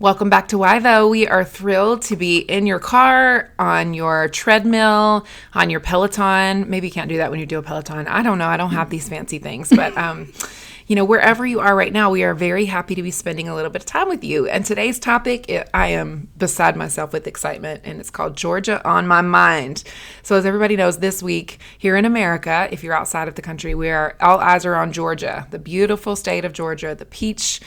Welcome 0.00 0.28
back 0.28 0.48
to 0.48 0.58
Why 0.58 0.80
Though. 0.80 1.08
We 1.08 1.28
are 1.28 1.44
thrilled 1.44 2.02
to 2.02 2.16
be 2.16 2.38
in 2.38 2.66
your 2.66 2.80
car, 2.80 3.52
on 3.60 3.94
your 3.94 4.28
treadmill, 4.28 5.24
on 5.54 5.70
your 5.70 5.78
Peloton. 5.78 6.68
Maybe 6.68 6.88
you 6.88 6.92
can't 6.92 7.08
do 7.08 7.18
that 7.18 7.30
when 7.30 7.38
you 7.38 7.46
do 7.46 7.60
a 7.60 7.62
Peloton. 7.62 8.08
I 8.08 8.24
don't 8.24 8.38
know. 8.38 8.48
I 8.48 8.56
don't 8.56 8.72
have 8.72 8.90
these 8.90 9.08
fancy 9.08 9.38
things, 9.38 9.70
but 9.70 9.96
um, 9.96 10.32
you 10.86 10.96
know, 10.96 11.04
wherever 11.04 11.46
you 11.46 11.60
are 11.60 11.74
right 11.74 11.92
now, 11.92 12.10
we 12.10 12.24
are 12.24 12.34
very 12.34 12.66
happy 12.66 12.94
to 12.94 13.02
be 13.02 13.10
spending 13.10 13.48
a 13.48 13.54
little 13.54 13.70
bit 13.70 13.82
of 13.82 13.86
time 13.86 14.08
with 14.08 14.22
you. 14.22 14.46
And 14.46 14.64
today's 14.64 14.98
topic, 14.98 15.48
it, 15.48 15.68
I 15.72 15.88
am 15.88 16.28
beside 16.36 16.76
myself 16.76 17.12
with 17.12 17.26
excitement, 17.26 17.82
and 17.84 18.00
it's 18.00 18.10
called 18.10 18.36
Georgia 18.36 18.86
on 18.86 19.06
My 19.06 19.22
Mind. 19.22 19.82
So, 20.22 20.36
as 20.36 20.44
everybody 20.44 20.76
knows, 20.76 20.98
this 20.98 21.22
week 21.22 21.58
here 21.78 21.96
in 21.96 22.04
America, 22.04 22.68
if 22.70 22.84
you're 22.84 22.94
outside 22.94 23.28
of 23.28 23.34
the 23.34 23.42
country, 23.42 23.74
we 23.74 23.90
are 23.90 24.16
all 24.20 24.38
eyes 24.38 24.66
are 24.66 24.74
on 24.74 24.92
Georgia, 24.92 25.46
the 25.50 25.58
beautiful 25.58 26.16
state 26.16 26.44
of 26.44 26.52
Georgia, 26.52 26.94
the 26.94 27.06
peach 27.06 27.60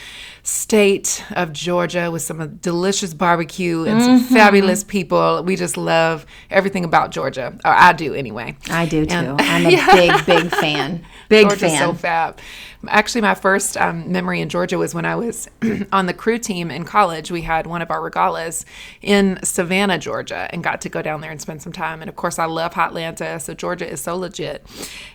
state 0.47 1.25
of 1.31 1.51
Georgia 1.51 2.09
with 2.09 2.21
some 2.21 2.55
delicious 2.57 3.13
barbecue 3.13 3.83
and 3.83 4.01
some 4.01 4.19
mm-hmm. 4.19 4.33
fabulous 4.33 4.83
people. 4.83 5.43
We 5.43 5.57
just 5.57 5.75
love 5.75 6.25
everything 6.49 6.85
about 6.85 7.11
Georgia. 7.11 7.57
Or 7.65 7.71
I 7.71 7.91
do 7.91 8.13
anyway. 8.13 8.55
I 8.69 8.85
do 8.85 9.05
too. 9.05 9.13
And- 9.13 9.41
I'm 9.41 9.65
a 9.65 9.69
big, 9.93 10.25
big 10.25 10.51
fan. 10.51 11.05
Big 11.27 11.49
Georgia's 11.49 11.71
fan. 11.71 11.79
so 11.79 11.93
fab. 11.93 12.39
Actually, 12.87 13.21
my 13.21 13.33
first 13.33 13.75
um, 13.77 14.11
memory 14.11 14.39
in 14.39 14.49
Georgia 14.49 14.77
was 14.77 14.93
when 14.93 15.03
I 15.03 15.15
was 15.15 15.49
on 15.91 16.05
the 16.05 16.13
crew 16.13 16.37
team 16.37 16.69
in 16.69 16.83
college. 16.83 17.31
We 17.31 17.41
had 17.41 17.65
one 17.65 17.81
of 17.81 17.89
our 17.89 18.01
regattas 18.01 18.65
in 19.01 19.39
Savannah, 19.43 19.97
Georgia, 19.97 20.47
and 20.51 20.63
got 20.63 20.81
to 20.81 20.89
go 20.89 21.01
down 21.01 21.21
there 21.21 21.31
and 21.31 21.41
spend 21.41 21.63
some 21.63 21.73
time. 21.73 22.01
And 22.01 22.09
of 22.09 22.15
course, 22.15 22.37
I 22.37 22.45
love 22.45 22.73
Hotlanta, 22.73 23.41
so 23.41 23.55
Georgia 23.55 23.89
is 23.89 23.99
so 24.01 24.15
legit. 24.15 24.63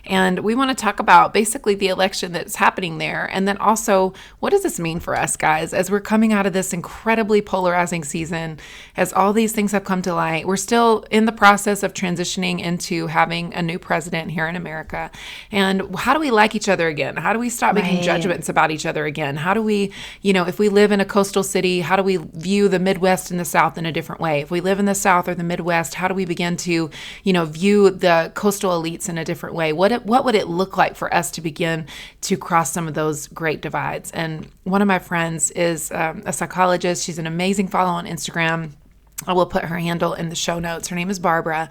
And 0.05 0.39
we 0.39 0.55
want 0.55 0.77
to 0.77 0.81
talk 0.81 0.99
about 0.99 1.33
basically 1.33 1.73
the 1.73 1.87
election 1.87 2.33
that's 2.33 2.57
happening 2.57 2.97
there, 2.97 3.29
and 3.31 3.47
then 3.47 3.57
also 3.57 4.13
what 4.39 4.49
does 4.49 4.63
this 4.63 4.79
mean 4.79 4.99
for 4.99 5.15
us, 5.15 5.37
guys, 5.37 5.73
as 5.73 5.89
we're 5.89 6.01
coming 6.01 6.33
out 6.33 6.45
of 6.45 6.51
this 6.51 6.73
incredibly 6.73 7.41
polarizing 7.41 8.03
season, 8.03 8.59
as 8.97 9.13
all 9.13 9.31
these 9.31 9.53
things 9.53 9.71
have 9.71 9.85
come 9.85 10.01
to 10.01 10.13
light. 10.13 10.45
We're 10.45 10.57
still 10.57 11.05
in 11.09 11.25
the 11.25 11.31
process 11.31 11.81
of 11.81 11.93
transitioning 11.93 12.59
into 12.59 13.07
having 13.07 13.53
a 13.53 13.61
new 13.61 13.79
president 13.79 14.31
here 14.31 14.47
in 14.47 14.57
America. 14.57 15.09
And 15.49 15.95
how 15.95 16.13
do 16.13 16.19
we 16.19 16.29
like 16.29 16.55
each 16.55 16.67
other 16.67 16.89
again? 16.89 17.15
How 17.15 17.31
do 17.31 17.39
we 17.39 17.52
stop 17.53 17.75
making 17.75 17.95
Right. 17.97 18.03
judgments 18.03 18.49
about 18.49 18.71
each 18.71 18.85
other 18.85 19.05
again? 19.05 19.37
How 19.37 19.53
do 19.53 19.61
we, 19.61 19.91
you 20.21 20.33
know, 20.33 20.45
if 20.45 20.59
we 20.59 20.69
live 20.69 20.91
in 20.91 20.99
a 20.99 21.05
coastal 21.05 21.43
city, 21.43 21.81
how 21.81 21.95
do 21.95 22.03
we 22.03 22.17
view 22.17 22.67
the 22.67 22.79
Midwest 22.79 23.31
and 23.31 23.39
the 23.39 23.45
South 23.45 23.77
in 23.77 23.85
a 23.85 23.91
different 23.91 24.21
way? 24.21 24.41
If 24.41 24.51
we 24.51 24.59
live 24.61 24.79
in 24.79 24.85
the 24.85 24.95
South 24.95 25.27
or 25.27 25.35
the 25.35 25.43
Midwest, 25.43 25.95
how 25.95 26.07
do 26.07 26.13
we 26.13 26.25
begin 26.25 26.57
to, 26.57 26.89
you 27.23 27.33
know, 27.33 27.45
view 27.45 27.89
the 27.89 28.31
coastal 28.35 28.71
elites 28.71 29.07
in 29.09 29.17
a 29.17 29.25
different 29.25 29.55
way? 29.55 29.71
What 29.73 29.91
it, 29.91 30.05
what 30.05 30.25
would 30.25 30.35
it 30.35 30.47
look 30.47 30.77
like 30.77 30.95
for 30.95 31.13
us 31.13 31.31
to 31.31 31.41
begin 31.41 31.87
to 32.21 32.37
cross 32.37 32.71
some 32.71 32.87
of 32.87 32.93
those 32.93 33.27
great 33.27 33.61
divides? 33.61 34.11
And 34.11 34.47
one 34.63 34.81
of 34.81 34.87
my 34.87 34.99
friends 34.99 35.51
is 35.51 35.91
um, 35.91 36.23
a 36.25 36.33
psychologist. 36.33 37.03
She's 37.05 37.19
an 37.19 37.27
amazing 37.27 37.67
follow 37.67 37.91
on 37.91 38.05
Instagram. 38.05 38.71
I 39.27 39.33
will 39.33 39.45
put 39.45 39.65
her 39.65 39.77
handle 39.77 40.13
in 40.13 40.29
the 40.29 40.35
show 40.35 40.59
notes. 40.59 40.87
Her 40.87 40.95
name 40.95 41.09
is 41.09 41.19
Barbara. 41.19 41.69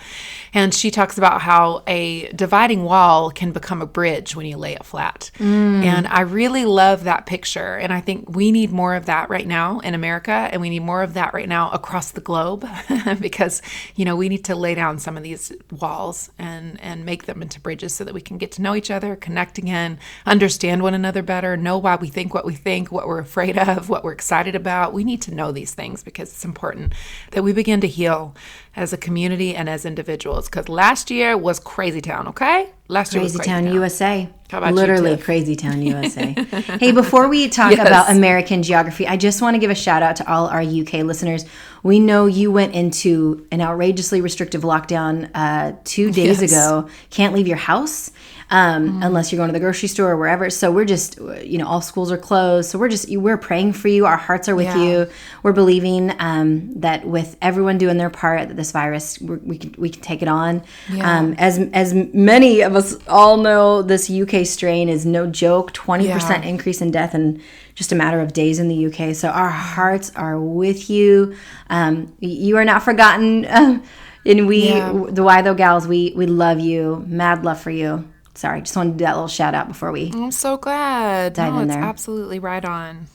And 0.54 0.74
she 0.74 0.90
talks 0.90 1.18
about 1.18 1.42
how 1.42 1.82
a 1.86 2.28
dividing 2.32 2.84
wall 2.84 3.30
can 3.30 3.52
become 3.52 3.82
a 3.82 3.86
bridge 3.86 4.34
when 4.36 4.46
you 4.46 4.56
lay 4.56 4.74
it 4.74 4.84
flat. 4.84 5.30
Mm. 5.38 5.84
And 5.84 6.06
I 6.06 6.20
really 6.20 6.64
love 6.64 7.04
that 7.04 7.26
picture. 7.26 7.76
And 7.76 7.92
I 7.92 8.00
think 8.00 8.34
we 8.34 8.52
need 8.52 8.72
more 8.72 8.94
of 8.94 9.06
that 9.06 9.30
right 9.30 9.46
now 9.46 9.80
in 9.80 9.94
America. 9.94 10.32
And 10.32 10.60
we 10.60 10.70
need 10.70 10.82
more 10.82 11.02
of 11.02 11.14
that 11.14 11.34
right 11.34 11.48
now 11.48 11.70
across 11.70 12.10
the 12.10 12.20
globe 12.20 12.66
because, 13.20 13.62
you 13.94 14.04
know, 14.04 14.16
we 14.16 14.28
need 14.28 14.44
to 14.44 14.54
lay 14.54 14.74
down 14.74 14.98
some 14.98 15.16
of 15.16 15.22
these 15.22 15.52
walls 15.70 16.30
and, 16.38 16.80
and 16.80 17.04
make 17.04 17.26
them 17.26 17.42
into 17.42 17.60
bridges 17.60 17.94
so 17.94 18.04
that 18.04 18.14
we 18.14 18.20
can 18.20 18.38
get 18.38 18.52
to 18.52 18.62
know 18.62 18.74
each 18.74 18.90
other, 18.90 19.16
connect 19.16 19.58
again, 19.58 19.98
understand 20.26 20.82
one 20.82 20.94
another 20.94 21.22
better, 21.22 21.56
know 21.56 21.78
why 21.78 21.96
we 21.96 22.08
think 22.08 22.34
what 22.34 22.44
we 22.44 22.54
think, 22.54 22.90
what 22.90 23.06
we're 23.06 23.18
afraid 23.18 23.58
of, 23.58 23.88
what 23.88 24.04
we're 24.04 24.12
excited 24.12 24.54
about. 24.54 24.92
We 24.92 25.04
need 25.04 25.22
to 25.22 25.34
know 25.34 25.52
these 25.52 25.74
things 25.74 26.02
because 26.02 26.30
it's 26.30 26.44
important 26.44 26.92
that 27.30 27.41
we 27.42 27.52
begin 27.52 27.80
to 27.82 27.88
heal 27.88 28.34
as 28.74 28.92
a 28.92 28.96
community 28.96 29.54
and 29.54 29.68
as 29.68 29.84
individuals. 29.84 30.48
Because 30.48 30.68
last 30.68 31.10
year 31.10 31.36
was 31.36 31.58
crazy 31.60 32.00
town, 32.00 32.28
okay? 32.28 32.70
Last 32.88 33.14
year 33.14 33.22
was 33.22 33.32
Crazy 33.36 33.50
crazy 33.50 33.64
Town, 33.64 33.72
USA. 33.74 34.28
How 34.50 34.58
about 34.58 34.68
you, 34.70 34.74
Literally 34.74 35.16
Tiff? 35.16 35.24
Crazy 35.24 35.56
Town, 35.56 35.80
USA. 35.82 36.32
hey, 36.78 36.92
before 36.92 37.28
we 37.28 37.48
talk 37.48 37.70
Yes. 37.72 37.86
about 37.86 38.10
American 38.14 38.62
geography, 38.62 39.06
I 39.06 39.16
just 39.16 39.40
want 39.40 39.54
to 39.54 39.58
give 39.58 39.70
a 39.70 39.74
shout 39.74 40.02
out 40.02 40.16
to 40.16 40.30
all 40.30 40.46
our 40.46 40.60
UK 40.60 40.94
listeners. 41.04 41.46
We 41.82 42.00
know 42.00 42.26
you 42.26 42.52
went 42.52 42.74
into 42.74 43.46
an 43.50 43.62
outrageously 43.62 44.20
restrictive 44.20 44.60
lockdown 44.62 45.30
uh, 45.34 45.72
two 45.84 46.12
days 46.12 46.42
Yes. 46.42 46.52
ago. 46.52 46.88
Can't 47.08 47.34
leave 47.34 47.48
your 47.48 47.56
house. 47.56 48.10
Um, 48.52 49.02
unless 49.02 49.32
you're 49.32 49.38
going 49.38 49.48
to 49.48 49.52
the 49.54 49.60
grocery 49.60 49.88
store 49.88 50.10
or 50.10 50.16
wherever. 50.18 50.50
So 50.50 50.70
we're 50.70 50.84
just, 50.84 51.18
you 51.42 51.56
know, 51.56 51.66
all 51.66 51.80
schools 51.80 52.12
are 52.12 52.18
closed. 52.18 52.68
So 52.68 52.78
we're 52.78 52.90
just, 52.90 53.08
we're 53.08 53.38
praying 53.38 53.72
for 53.72 53.88
you. 53.88 54.04
Our 54.04 54.18
hearts 54.18 54.46
are 54.46 54.54
with 54.54 54.66
Yeah. 54.66 54.84
you. 54.84 55.10
We're 55.42 55.54
believing 55.54 56.12
um, 56.18 56.70
that 56.74 57.06
with 57.06 57.38
everyone 57.40 57.78
doing 57.78 57.96
their 57.96 58.10
part, 58.10 58.48
that 58.48 58.56
this 58.56 58.70
virus 58.70 59.18
we're, 59.22 59.38
we 59.38 59.56
can 59.56 59.74
we 59.78 59.88
can 59.88 60.02
take 60.02 60.20
it 60.20 60.28
on. 60.28 60.62
Um, 61.00 61.34
as 61.38 61.58
as 61.72 61.94
many 61.94 62.60
of 62.60 62.76
us 62.76 62.94
all 63.08 63.38
know, 63.38 63.80
this 63.80 64.10
UK 64.10 64.44
strain 64.46 64.90
is 64.90 65.06
no 65.06 65.26
joke. 65.26 65.72
Twenty 65.72 66.12
percent 66.12 66.44
increase 66.44 66.82
in 66.82 66.90
death 66.90 67.14
in 67.14 67.40
just 67.74 67.90
a 67.90 67.94
matter 67.94 68.20
of 68.20 68.34
days 68.34 68.58
in 68.58 68.68
the 68.68 68.86
UK. 68.86 69.14
So 69.16 69.28
our 69.30 69.48
hearts 69.48 70.12
are 70.14 70.38
with 70.38 70.90
you. 70.90 71.34
Um, 71.70 72.14
you 72.20 72.58
are 72.58 72.66
not 72.66 72.82
forgotten. 72.82 73.46
and 74.26 74.46
we, 74.46 74.68
Yeah. 74.68 74.92
the 75.08 75.22
Why 75.22 75.40
Though 75.40 75.54
Gals, 75.54 75.88
we 75.88 76.12
we 76.14 76.26
love 76.26 76.60
you. 76.60 77.02
Mad 77.08 77.44
love 77.46 77.58
for 77.58 77.70
you. 77.70 78.04
Sorry, 78.34 78.60
just 78.60 78.76
wanted 78.76 78.92
to 78.92 78.98
do 78.98 79.04
that 79.04 79.14
little 79.14 79.28
shout 79.28 79.54
out 79.54 79.68
before 79.68 79.92
we 79.92 80.10
I'm 80.14 80.30
so 80.30 80.56
glad. 80.56 81.34
Dive 81.34 81.52
no, 81.52 81.60
in 81.60 81.68
it's 81.68 81.74
there. 81.74 81.84
absolutely 81.84 82.38
right 82.38 82.64
on. 82.64 83.06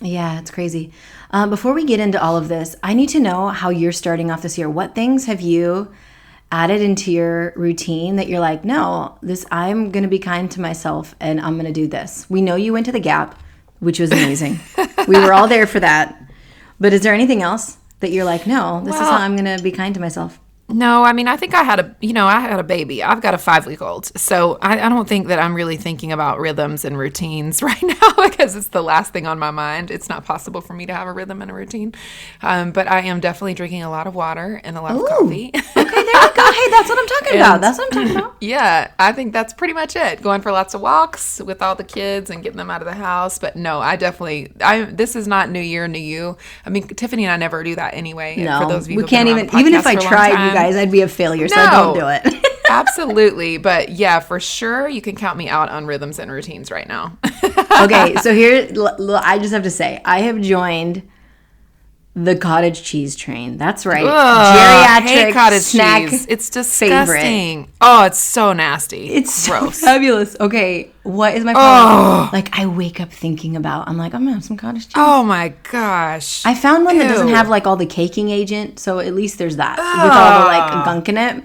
Yeah, 0.00 0.38
it's 0.38 0.50
crazy. 0.50 0.92
Um, 1.30 1.48
before 1.48 1.72
we 1.72 1.84
get 1.84 2.00
into 2.00 2.22
all 2.22 2.36
of 2.36 2.48
this, 2.48 2.76
I 2.82 2.92
need 2.92 3.08
to 3.10 3.20
know 3.20 3.48
how 3.48 3.70
you're 3.70 3.92
starting 3.92 4.30
off 4.30 4.42
this 4.42 4.58
year. 4.58 4.68
What 4.68 4.94
things 4.94 5.24
have 5.24 5.40
you 5.40 5.90
added 6.52 6.80
into 6.80 7.10
your 7.10 7.52
routine 7.56 8.16
that 8.16 8.28
you're 8.28 8.40
like, 8.40 8.64
no, 8.64 9.18
this 9.22 9.46
I'm 9.50 9.90
going 9.90 10.04
to 10.04 10.08
be 10.08 10.18
kind 10.18 10.50
to 10.52 10.60
myself 10.60 11.14
and 11.18 11.40
I'm 11.40 11.54
going 11.54 11.66
to 11.66 11.72
do 11.72 11.88
this. 11.88 12.28
We 12.28 12.42
know 12.42 12.56
you 12.56 12.72
went 12.72 12.86
to 12.86 12.92
the 12.92 13.00
Gap, 13.00 13.40
which 13.80 13.98
was 13.98 14.12
amazing. 14.12 14.60
we 15.08 15.18
were 15.18 15.32
all 15.32 15.48
there 15.48 15.66
for 15.66 15.80
that. 15.80 16.22
But 16.78 16.92
is 16.92 17.00
there 17.00 17.14
anything 17.14 17.42
else 17.42 17.78
that 18.00 18.10
you're 18.10 18.24
like, 18.24 18.46
no, 18.46 18.82
this 18.84 18.94
is 18.94 19.00
how 19.00 19.16
I'm 19.16 19.34
going 19.34 19.56
to 19.56 19.62
be 19.62 19.72
kind 19.72 19.94
to 19.94 20.00
myself? 20.00 20.38
No, 20.68 21.04
I 21.04 21.12
mean, 21.12 21.28
I 21.28 21.36
think 21.36 21.54
I 21.54 21.62
had 21.62 21.78
a, 21.78 21.96
you 22.00 22.12
know, 22.12 22.26
I 22.26 22.40
had 22.40 22.58
a 22.58 22.64
baby. 22.64 23.00
I've 23.00 23.20
got 23.20 23.34
a 23.34 23.38
five 23.38 23.66
week 23.66 23.80
old. 23.80 24.06
So 24.18 24.58
I, 24.60 24.80
I 24.80 24.88
don't 24.88 25.08
think 25.08 25.28
that 25.28 25.38
I'm 25.38 25.54
really 25.54 25.76
thinking 25.76 26.10
about 26.10 26.40
rhythms 26.40 26.84
and 26.84 26.98
routines 26.98 27.62
right 27.62 27.82
now 27.82 28.14
because 28.16 28.56
it's 28.56 28.68
the 28.68 28.82
last 28.82 29.12
thing 29.12 29.28
on 29.28 29.38
my 29.38 29.52
mind. 29.52 29.92
It's 29.92 30.08
not 30.08 30.24
possible 30.24 30.60
for 30.60 30.74
me 30.74 30.86
to 30.86 30.94
have 30.94 31.06
a 31.06 31.12
rhythm 31.12 31.40
and 31.40 31.52
a 31.52 31.54
routine. 31.54 31.94
Um, 32.42 32.72
but 32.72 32.88
I 32.90 33.02
am 33.02 33.20
definitely 33.20 33.54
drinking 33.54 33.84
a 33.84 33.90
lot 33.90 34.08
of 34.08 34.16
water 34.16 34.60
and 34.64 34.76
a 34.76 34.82
lot 34.82 34.96
of 34.96 35.06
coffee. 35.06 35.50
Okay, 35.54 35.62
there 35.74 35.76
we 35.76 36.34
go. 36.34 36.52
Hey, 36.52 36.70
that's 36.70 36.88
what 36.88 36.98
I'm 36.98 37.06
talking 37.06 37.36
about. 37.36 37.60
That's 37.60 37.78
what 37.78 37.94
I'm 37.94 38.02
talking 38.02 38.16
about. 38.16 38.36
yeah, 38.40 38.90
I 38.98 39.12
think 39.12 39.32
that's 39.32 39.52
pretty 39.52 39.74
much 39.74 39.94
it. 39.94 40.20
Going 40.20 40.40
for 40.40 40.50
lots 40.50 40.74
of 40.74 40.80
walks 40.80 41.40
with 41.40 41.62
all 41.62 41.76
the 41.76 41.84
kids 41.84 42.28
and 42.28 42.42
getting 42.42 42.58
them 42.58 42.70
out 42.70 42.82
of 42.82 42.86
the 42.86 42.94
house. 42.94 43.38
But 43.38 43.54
no, 43.54 43.78
I 43.78 43.94
definitely, 43.94 44.52
I 44.60 44.82
this 44.82 45.14
is 45.14 45.28
not 45.28 45.48
New 45.48 45.60
Year, 45.60 45.86
New 45.86 46.00
You. 46.00 46.36
I 46.64 46.70
mean, 46.70 46.88
Tiffany 46.88 47.24
and 47.24 47.32
I 47.32 47.36
never 47.36 47.62
do 47.62 47.76
that 47.76 47.94
anyway. 47.94 48.36
No, 48.42 48.62
for 48.62 48.68
those 48.68 48.86
of 48.86 48.90
you 48.90 48.96
we 48.96 49.04
can't 49.04 49.28
even, 49.28 49.48
even 49.56 49.72
if 49.72 49.86
I 49.86 49.94
tried. 49.94 50.55
Um, 50.56 50.62
guys, 50.64 50.76
I'd 50.76 50.90
be 50.90 51.02
a 51.02 51.08
failure. 51.08 51.48
So 51.48 51.56
I 51.60 51.70
don't 51.70 51.94
do 51.98 52.06
it. 52.08 52.46
Absolutely. 52.70 53.58
But 53.66 53.90
yeah, 53.90 54.20
for 54.20 54.38
sure, 54.40 54.88
you 54.88 55.00
can 55.00 55.16
count 55.16 55.36
me 55.38 55.48
out 55.48 55.68
on 55.68 55.86
rhythms 55.86 56.18
and 56.18 56.30
routines 56.30 56.70
right 56.70 56.86
now. 56.88 57.16
okay, 57.82 58.16
so 58.16 58.32
here 58.34 58.68
l- 58.76 58.96
l- 58.98 59.16
I 59.22 59.38
just 59.38 59.52
have 59.52 59.62
to 59.64 59.70
say 59.70 60.00
I 60.04 60.20
have 60.22 60.40
joined 60.40 61.02
the 62.18 62.34
cottage 62.34 62.82
cheese 62.82 63.14
train. 63.14 63.58
That's 63.58 63.84
right, 63.84 64.04
Ugh, 64.06 65.06
geriatric 65.06 65.32
cottage 65.34 65.62
snack. 65.62 66.08
cheese. 66.08 66.26
It's 66.30 66.48
favorite. 66.48 66.62
disgusting. 66.62 67.68
Oh, 67.80 68.04
it's 68.04 68.18
so 68.18 68.54
nasty. 68.54 69.10
It's 69.10 69.32
so 69.34 69.60
gross. 69.60 69.80
fabulous. 69.80 70.34
Okay, 70.40 70.90
what 71.02 71.34
is 71.34 71.44
my 71.44 71.52
problem? 71.52 72.30
Like 72.32 72.58
I 72.58 72.66
wake 72.66 73.00
up 73.00 73.12
thinking 73.12 73.54
about. 73.54 73.86
I'm 73.88 73.98
like, 73.98 74.14
I'm 74.14 74.22
gonna 74.22 74.32
have 74.34 74.44
some 74.44 74.56
cottage 74.56 74.84
cheese. 74.86 74.94
oh 74.96 75.22
my 75.22 75.52
gosh. 75.70 76.44
I 76.46 76.54
found 76.54 76.86
one 76.86 76.96
that 76.98 77.08
doesn't 77.08 77.28
have 77.28 77.48
like 77.50 77.66
all 77.66 77.76
the 77.76 77.86
caking 77.86 78.30
agent, 78.30 78.78
so 78.80 78.98
at 78.98 79.14
least 79.14 79.36
there's 79.38 79.56
that 79.56 79.76
with 79.76 80.12
all 80.12 80.40
the 80.40 80.46
like 80.46 80.84
gunk 80.86 81.08
in 81.10 81.18
it, 81.18 81.44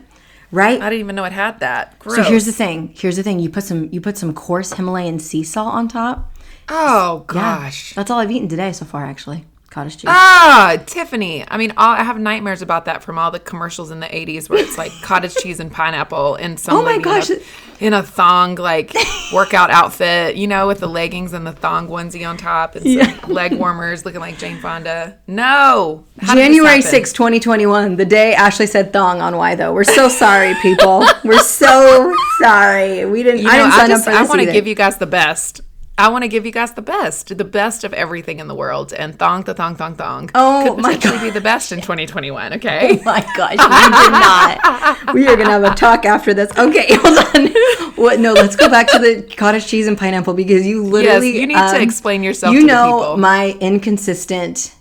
right? 0.52 0.82
I 0.82 0.90
didn't 0.90 1.02
even 1.02 1.16
know 1.18 1.26
it 1.26 1.34
had 1.34 1.60
that. 1.60 2.00
Gross. 2.00 2.16
So 2.16 2.24
here's 2.24 2.46
the 2.46 2.54
thing. 2.54 2.94
Here's 2.96 3.18
the 3.18 3.24
thing. 3.24 3.40
You 3.42 3.50
put 3.50 3.66
some 3.66 3.90
you 3.92 4.00
put 4.00 4.18
some 4.18 4.34
coarse 4.34 4.72
Himalayan 4.74 5.20
sea 5.20 5.44
salt 5.44 5.74
on 5.74 5.90
top. 5.90 6.34
oh 6.70 7.26
Yeah, 7.28 7.34
gosh. 7.66 7.94
that's 7.94 8.10
all 8.10 8.20
I've 8.20 8.32
eaten 8.32 8.48
today 8.48 8.72
so 8.72 8.86
far, 8.86 9.06
actually. 9.06 9.44
Cottage 9.72 9.96
cheese. 9.96 10.06
Ah, 10.08 10.78
Tiffany. 10.86 11.44
I 11.48 11.58
mean, 11.58 11.72
all, 11.78 11.94
I 11.96 12.04
have 12.04 12.20
nightmares 12.20 12.62
about 12.62 12.86
that 12.86 13.02
from 13.02 13.18
all 13.18 13.32
the 13.32 13.40
commercials 13.40 13.90
in 13.90 14.00
the 14.02 14.06
80s 14.06 14.50
where 14.50 14.60
it's 14.60 14.78
like 14.78 14.92
cottage 15.02 15.34
cheese 15.36 15.60
and 15.60 15.72
pineapple 15.72 16.36
and 16.36 16.60
some 16.60 16.76
Oh 16.78 16.84
my 16.84 17.00
gosh. 17.00 17.30
In, 17.30 17.38
a, 17.40 17.86
in 17.88 17.94
a 17.94 18.04
thong, 18.04 18.56
like 18.56 18.94
workout 19.34 19.72
outfit, 19.72 20.36
you 20.36 20.46
know, 20.48 20.68
with 20.68 20.80
the 20.82 20.88
leggings 20.88 21.34
and 21.34 21.48
the 21.48 21.54
thong 21.54 21.88
onesie 21.88 22.28
on 22.30 22.38
top 22.38 22.76
and 22.76 22.84
some 22.84 22.92
Yeah. 22.92 23.20
leg 23.28 23.54
warmers 23.54 24.06
looking 24.06 24.20
like 24.20 24.38
Jane 24.38 24.60
Fonda. 24.60 25.18
No. 25.26 26.06
How 26.20 26.36
January 26.36 26.76
happen? 26.76 26.92
6, 26.92 27.14
2021, 27.14 27.96
the 27.96 28.06
day 28.06 28.34
Ashley 28.36 28.68
said 28.68 28.94
thong 28.94 29.22
on 29.22 29.38
why 29.38 29.56
though. 29.56 29.74
We're 29.74 29.84
so 29.86 30.10
sorry, 30.10 30.54
people. 30.62 31.06
We're 31.24 31.40
so 31.40 32.14
sorry. 32.42 33.06
We 33.06 33.24
didn't 33.24 33.42
You 33.42 33.50
I 33.50 33.58
didn't 33.58 33.72
I, 33.72 33.78
sign 33.78 33.90
just, 33.90 34.08
up 34.08 34.14
for 34.14 34.20
I 34.20 34.24
want 34.24 34.42
to 34.42 34.52
give 34.52 34.68
you 34.68 34.76
guys 34.76 34.98
the 34.98 35.08
best. 35.08 35.62
I 36.02 36.08
want 36.08 36.24
to 36.24 36.28
give 36.28 36.48
you 36.48 36.52
guys 36.52 36.74
the 36.74 36.82
best, 36.82 37.38
the 37.38 37.46
best 37.46 37.84
of 37.84 37.94
everything 37.94 38.40
in 38.40 38.48
the 38.48 38.56
world, 38.56 38.92
and 38.92 39.18
thong, 39.20 39.44
the 39.44 39.54
thong, 39.54 39.76
thong, 39.76 39.94
thong. 39.96 40.32
Oh, 40.34 40.74
could 40.76 40.82
my 40.82 40.98
God. 40.98 41.22
be 41.22 41.30
the 41.30 41.42
best 41.42 41.72
in 41.72 41.80
2021. 41.80 42.54
Okay. 42.54 43.00
Oh 43.00 43.04
my 43.04 43.22
gosh, 43.38 43.52
we 43.52 43.58
did 43.58 44.12
not. 44.12 45.14
We 45.14 45.28
are 45.28 45.36
gonna 45.38 45.52
have 45.52 45.64
a 45.64 45.76
talk 45.76 46.06
after 46.06 46.34
this. 46.34 46.50
Okay, 46.58 46.88
hold 46.96 47.18
on. 47.20 47.94
What? 48.04 48.20
No, 48.20 48.34
let's 48.34 48.56
go 48.56 48.68
back 48.68 48.88
to 48.92 48.98
the 49.00 49.22
cottage 49.38 49.68
cheese 49.68 49.86
and 49.86 49.96
pineapple 49.98 50.34
because 50.34 50.66
you 50.66 50.84
literally. 50.84 51.34
Yes, 51.34 51.40
you 51.42 51.46
need 51.48 51.54
to 51.54 51.76
um, 51.78 51.82
explain 51.82 52.24
yourself 52.24 52.54
You 52.56 52.62
to 52.62 52.66
know 52.68 53.18
my 53.18 53.56
inconsistent 53.62 54.74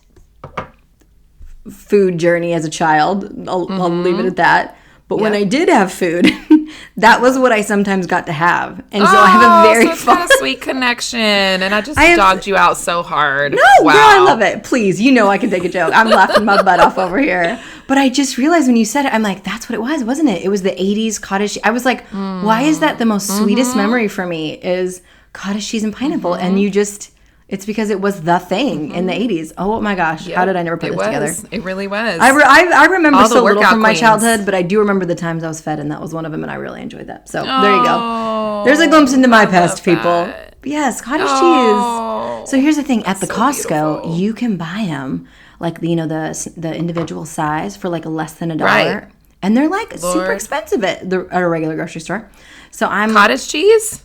food 1.71 2.17
journey 2.19 2.55
as 2.55 2.65
a 2.65 2.71
child. 2.71 3.47
I'll, 3.47 3.71
I'll 3.71 3.91
leave 3.91 4.19
it 4.19 4.25
at 4.25 4.37
that. 4.37 4.79
But 5.09 5.19
when 5.19 5.33
Mm-hmm. 5.33 5.43
I 5.43 5.45
did 5.45 5.69
have 5.69 5.93
food, 5.93 6.27
that 6.97 7.21
was 7.21 7.39
what 7.39 7.53
I 7.53 7.63
sometimes 7.63 8.07
got 8.07 8.27
to 8.27 8.33
have, 8.33 8.83
and 8.93 9.05
so 9.05 9.17
I 9.17 9.27
have 9.29 9.43
a 9.43 9.69
oh, 9.69 9.73
very 9.73 9.85
Oh, 9.85 9.89
so 9.89 9.93
it's 9.93 10.05
fond- 10.05 10.19
got 10.19 10.31
a 10.31 10.39
sweet 10.39 10.61
connection, 10.61 11.19
and 11.21 11.75
I 11.75 11.81
just 11.89 11.99
I 11.99 12.05
have- 12.05 12.17
dogged 12.17 12.47
you 12.47 12.57
out 12.57 12.77
so 12.77 13.03
hard. 13.03 13.53
No, 13.53 13.63
wow. 13.81 13.93
girl, 13.93 14.03
I 14.03 14.19
love 14.21 14.43
it. 14.43 14.63
Please, 14.63 15.01
you 15.01 15.13
know 15.13 15.29
I 15.29 15.39
can 15.39 15.51
take 15.51 15.65
a 15.65 15.69
joke. 15.69 15.93
I'm 15.95 16.09
laughing 16.09 16.45
my 16.45 16.63
butt 16.63 16.81
off 16.81 16.99
over 16.99 17.19
here. 17.19 17.61
But 17.87 17.99
I 17.99 18.09
just 18.09 18.39
realized 18.39 18.69
when 18.69 18.77
you 18.77 18.85
said 18.85 19.07
it, 19.07 19.13
I'm 19.13 19.23
like, 19.23 19.43
that's 19.43 19.69
what 19.69 19.75
it 19.75 19.81
was, 19.81 20.05
wasn't 20.05 20.29
it? 20.29 20.45
It 20.45 20.49
was 20.49 20.63
the 20.63 20.71
80s 20.71 21.21
cottage. 21.21 21.59
I 21.65 21.71
was 21.71 21.85
like, 21.85 22.07
why 22.09 22.63
is 22.63 22.81
that 22.81 22.99
the 22.99 23.07
most 23.07 23.29
mm-hmm. 23.29 23.43
sweetest 23.43 23.75
memory 23.75 24.07
for 24.07 24.27
me? 24.27 24.55
Is 24.55 25.03
cottage 25.33 25.67
cheese 25.67 25.85
and 25.85 25.95
pineapple, 25.95 26.35
and 26.35 26.55
mm-hmm. 26.55 26.59
you 26.59 26.71
just. 26.71 27.11
It's 27.51 27.67
because 27.67 27.91
it 27.91 28.01
was 28.01 28.23
the 28.23 28.39
thing 28.39 28.93
in 28.95 29.07
the 29.07 29.13
mm-hmm. 29.13 29.29
80s. 29.49 29.53
Oh 29.59 29.81
my 29.81 29.97
gosh, 29.97 30.29
how 30.29 30.45
did 30.45 30.55
I 30.55 30.63
never 30.63 30.77
put 30.77 30.87
it 30.87 30.91
this 30.91 30.99
was. 30.99 31.07
together? 31.37 31.49
It 31.57 31.65
really 31.65 31.89
was. 31.89 32.21
I, 32.21 32.31
re- 32.31 32.45
I, 32.47 32.85
I 32.85 32.87
remember 32.87 33.19
All 33.19 33.29
so 33.29 33.43
little 33.43 33.63
from 33.65 33.81
my 33.81 33.89
queens. 33.89 34.01
childhood, 34.01 34.45
but 34.45 34.55
I 34.55 34.63
do 34.63 34.79
remember 34.79 35.05
the 35.05 35.17
times 35.17 35.43
I 35.43 35.49
was 35.49 35.61
fed, 35.61 35.81
and 35.81 35.91
that 35.91 36.01
was 36.01 36.15
one 36.15 36.25
of 36.25 36.31
them, 36.31 36.45
and 36.45 36.51
I 36.51 36.55
really 36.55 36.81
enjoyed 36.81 37.09
that. 37.09 37.29
So 37.29 37.43
there 37.43 37.75
you 37.77 37.83
go. 37.85 37.99
Oh, 38.01 38.63
There's 38.65 38.79
a 38.79 38.87
glimpse 38.87 39.13
into 39.13 39.27
my 39.27 39.43
I 39.43 39.47
past, 39.47 39.85
people. 39.85 40.27
that. 40.27 40.55
Yes, 40.63 41.01
cottage 41.01 41.27
Oh, 41.29 42.43
cheese. 42.43 42.51
So 42.51 42.57
oh, 42.57 42.61
here's 42.61 42.77
the 42.77 42.85
thing: 42.85 43.05
at 43.05 43.19
the 43.19 43.27
so 43.27 43.35
Costco, 43.35 44.03
beautiful. 44.03 44.17
you 44.17 44.33
can 44.33 44.57
buy 44.57 44.85
them 44.87 45.27
like 45.59 45.83
you 45.83 45.97
know 45.97 46.07
the 46.07 46.53
the 46.57 46.73
individual 46.75 47.25
size 47.25 47.77
for 47.77 47.89
like 47.89 48.05
less 48.07 48.35
than 48.35 48.51
a 48.53 48.57
dollar, 48.57 48.69
Right. 48.71 49.09
and 49.43 49.57
they're 49.57 49.69
like 49.69 49.93
super 49.99 50.33
expensive 50.33 50.85
at 50.85 51.09
the 51.11 51.27
at 51.33 51.43
a 51.43 51.49
regular 51.49 51.75
grocery 51.75 52.01
store. 52.01 52.31
So 52.71 52.87
I'm 52.87 53.13
Cottage 53.13 53.49
cheese? 53.49 54.05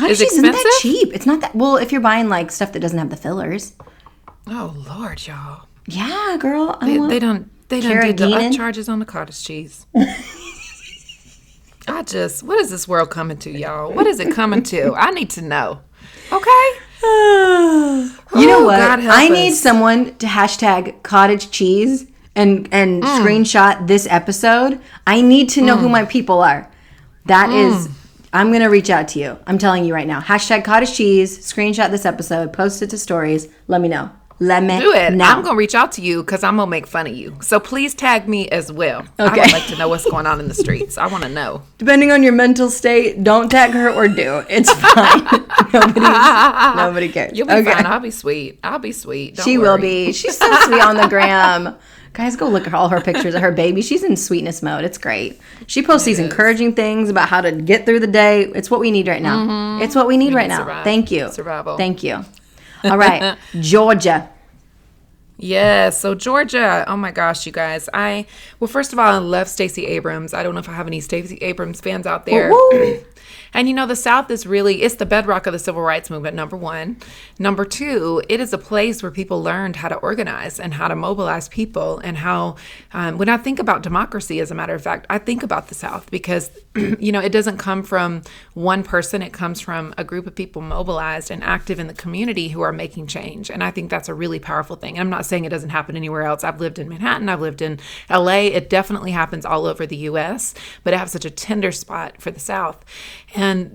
Cottage 0.00 0.12
is 0.12 0.18
cheese 0.20 0.32
isn't 0.38 0.52
that 0.52 0.78
cheap. 0.80 1.14
It's 1.14 1.26
not 1.26 1.40
that 1.42 1.54
well 1.54 1.76
if 1.76 1.92
you're 1.92 2.00
buying 2.00 2.28
like 2.28 2.50
stuff 2.50 2.72
that 2.72 2.80
doesn't 2.80 2.98
have 2.98 3.10
the 3.10 3.16
fillers. 3.16 3.74
Oh 4.48 4.74
Lord, 4.88 5.26
y'all. 5.26 5.66
Yeah, 5.86 6.36
girl. 6.40 6.78
They, 6.80 6.98
they 6.98 7.18
don't. 7.18 7.50
They 7.68 7.80
don't 7.80 8.00
do 8.16 8.26
the 8.26 8.32
upcharges 8.36 8.88
on 8.88 8.98
the 8.98 9.04
cottage 9.04 9.42
cheese. 9.44 9.86
I 11.88 12.02
just. 12.02 12.42
What 12.42 12.58
is 12.58 12.70
this 12.70 12.86
world 12.86 13.10
coming 13.10 13.36
to, 13.38 13.50
y'all? 13.50 13.92
What 13.92 14.06
is 14.06 14.20
it 14.20 14.32
coming 14.34 14.62
to? 14.64 14.94
I 14.94 15.10
need 15.10 15.30
to 15.30 15.42
know. 15.42 15.80
Okay. 16.32 16.70
You 18.32 18.46
know 18.46 18.60
Oh, 18.60 18.66
what? 18.66 18.78
I 18.80 19.28
need 19.28 19.54
someone 19.54 20.14
to 20.18 20.26
hashtag 20.26 21.02
cottage 21.02 21.50
cheese 21.50 22.06
and 22.36 22.68
and 22.70 23.02
Mm. 23.02 23.18
screenshot 23.18 23.86
this 23.88 24.06
episode. 24.08 24.78
I 25.06 25.20
need 25.20 25.48
to 25.50 25.62
know 25.62 25.76
who 25.76 25.88
my 25.88 26.04
people 26.04 26.40
are. 26.42 26.70
That 27.26 27.50
is, 27.50 27.88
Mm. 27.88 27.92
I'm 28.32 28.52
gonna 28.52 28.70
reach 28.70 28.90
out 28.90 29.08
to 29.08 29.18
you. 29.18 29.38
I'm 29.46 29.58
telling 29.58 29.84
you 29.84 29.92
right 29.94 30.06
now. 30.06 30.20
Hashtag 30.20 30.64
cottage 30.64 30.94
cheese. 30.94 31.38
Screenshot 31.38 31.90
this 31.90 32.04
episode. 32.06 32.52
Post 32.52 32.80
it 32.82 32.90
to 32.90 32.98
stories. 32.98 33.48
Let 33.66 33.80
me 33.80 33.88
know. 33.88 34.10
Let 34.42 34.62
me 34.62 34.78
Do 34.80 34.92
it. 34.94 35.12
know. 35.12 35.24
I'm 35.26 35.42
gonna 35.42 35.56
reach 35.56 35.74
out 35.74 35.92
to 35.92 36.00
you 36.00 36.22
because 36.22 36.42
I'm 36.42 36.56
gonna 36.56 36.70
make 36.70 36.86
fun 36.86 37.06
of 37.06 37.14
you. 37.14 37.36
So 37.42 37.60
please 37.60 37.92
tag 37.94 38.26
me 38.28 38.48
as 38.48 38.72
well. 38.72 39.04
I 39.18 39.26
Okay. 39.26 39.40
would 39.42 39.52
like 39.52 39.66
to 39.66 39.76
know 39.76 39.88
what's 39.88 40.08
going 40.08 40.26
on 40.26 40.40
in 40.40 40.48
the 40.48 40.54
streets. 40.54 40.96
I 40.96 41.08
want 41.08 41.24
to 41.24 41.28
know. 41.28 41.62
Depending 41.78 42.10
on 42.10 42.22
your 42.22 42.32
mental 42.32 42.70
state, 42.70 43.22
don't 43.22 43.50
tag 43.50 43.72
her 43.72 43.90
or 43.90 44.08
do. 44.08 44.42
It's 44.48 44.72
fine. 44.72 45.24
Nobody's, 45.72 46.76
nobody 46.76 47.08
cares. 47.10 47.36
You'll 47.36 47.48
be 47.48 47.62
fine. 47.64 47.84
I'll 47.84 48.00
be 48.00 48.10
sweet. 48.10 48.60
I'll 48.64 48.78
be 48.78 48.92
sweet. 48.92 49.36
Don't 49.36 49.44
She 49.44 49.58
will 49.58 49.76
be. 49.76 50.12
She's 50.12 50.38
so 50.38 50.50
sweet 50.66 50.80
on 50.80 50.96
the 50.96 51.06
gram. 51.08 51.76
Guys, 52.12 52.34
go 52.34 52.48
look 52.48 52.66
at 52.66 52.74
all 52.74 52.88
her 52.88 53.00
pictures 53.00 53.34
of 53.34 53.40
her 53.40 53.52
baby. 53.52 53.82
She's 53.82 54.02
in 54.02 54.16
sweetness 54.16 54.62
mode. 54.62 54.84
It's 54.84 54.98
great. 54.98 55.40
She 55.66 55.82
posts 55.82 56.04
these 56.04 56.18
encouraging 56.18 56.74
things 56.74 57.08
about 57.08 57.28
how 57.28 57.40
to 57.40 57.52
get 57.52 57.86
through 57.86 58.00
the 58.00 58.08
day. 58.08 58.42
It's 58.46 58.70
what 58.70 58.80
we 58.80 58.90
need 58.90 59.06
right 59.06 59.22
now. 59.22 59.38
Mm-hmm. 59.46 59.82
It's 59.82 59.94
what 59.94 60.08
we 60.08 60.16
need 60.16 60.34
right 60.34 60.48
now. 60.48 60.58
survive. 60.58 60.84
Thank 60.84 61.10
you. 61.12 61.30
Survival. 61.30 61.76
Thank 61.76 62.02
you. 62.02 62.24
All 62.82 62.98
right, 62.98 63.38
Georgia. 63.60 64.28
Yes. 65.36 66.00
So 66.00 66.14
Georgia. 66.14 66.84
Oh 66.86 66.96
my 66.96 67.12
gosh, 67.12 67.46
you 67.46 67.52
guys. 67.52 67.88
I 67.94 68.26
well, 68.58 68.68
first 68.68 68.92
of 68.92 68.98
all, 68.98 69.06
I 69.06 69.18
love 69.18 69.48
Stacey 69.48 69.86
Abrams. 69.86 70.34
I 70.34 70.42
don't 70.42 70.54
know 70.54 70.60
if 70.60 70.68
I 70.68 70.72
have 70.74 70.86
any 70.86 71.00
Stacey 71.00 71.36
Abrams 71.36 71.80
fans 71.80 72.06
out 72.06 72.26
there. 72.26 72.52
And 73.52 73.68
you 73.68 73.74
know, 73.74 73.86
the 73.86 73.96
South 73.96 74.30
is 74.30 74.46
really 74.46 74.82
it's 74.82 74.96
the 74.96 75.06
bedrock 75.06 75.46
of 75.46 75.52
the 75.52 75.58
civil 75.58 75.82
rights 75.82 76.10
movement. 76.10 76.36
Number 76.36 76.56
one, 76.56 76.96
number 77.38 77.64
two, 77.64 78.22
it 78.28 78.40
is 78.40 78.52
a 78.52 78.58
place 78.58 79.02
where 79.02 79.10
people 79.10 79.42
learned 79.42 79.76
how 79.76 79.88
to 79.88 79.96
organize 79.96 80.60
and 80.60 80.74
how 80.74 80.88
to 80.88 80.96
mobilize 80.96 81.48
people 81.48 81.98
and 82.00 82.18
how. 82.18 82.56
Um, 82.92 83.18
when 83.18 83.28
I 83.28 83.36
think 83.36 83.58
about 83.58 83.82
democracy, 83.82 84.40
as 84.40 84.50
a 84.50 84.54
matter 84.54 84.74
of 84.74 84.82
fact, 84.82 85.06
I 85.08 85.18
think 85.18 85.42
about 85.42 85.68
the 85.68 85.74
South 85.74 86.10
because 86.10 86.50
you 86.76 87.12
know 87.12 87.20
it 87.20 87.30
doesn't 87.32 87.58
come 87.58 87.82
from 87.82 88.22
one 88.54 88.82
person. 88.82 89.22
It 89.22 89.32
comes 89.32 89.60
from 89.60 89.94
a 89.98 90.04
group 90.04 90.26
of 90.26 90.34
people 90.34 90.62
mobilized 90.62 91.30
and 91.30 91.42
active 91.42 91.78
in 91.78 91.86
the 91.86 91.94
community 91.94 92.48
who 92.48 92.60
are 92.60 92.72
making 92.72 93.06
change. 93.06 93.50
And 93.50 93.62
I 93.62 93.70
think 93.70 93.90
that's 93.90 94.08
a 94.08 94.14
really 94.14 94.38
powerful 94.38 94.76
thing. 94.76 94.94
And 94.96 95.00
I'm 95.00 95.10
not 95.10 95.26
saying 95.26 95.44
it 95.44 95.50
doesn't 95.50 95.70
happen 95.70 95.96
anywhere 95.96 96.22
else. 96.22 96.44
I've 96.44 96.60
lived 96.60 96.78
in 96.78 96.88
Manhattan. 96.88 97.28
I've 97.28 97.40
lived 97.40 97.62
in 97.62 97.78
LA. 98.08 98.50
It 98.50 98.70
definitely 98.70 99.10
happens 99.10 99.44
all 99.44 99.66
over 99.66 99.86
the 99.86 99.96
U.S. 99.96 100.54
But 100.84 100.94
it 100.94 100.98
has 100.98 101.12
such 101.12 101.24
a 101.24 101.30
tender 101.30 101.72
spot 101.72 102.20
for 102.20 102.30
the 102.30 102.40
South. 102.40 102.84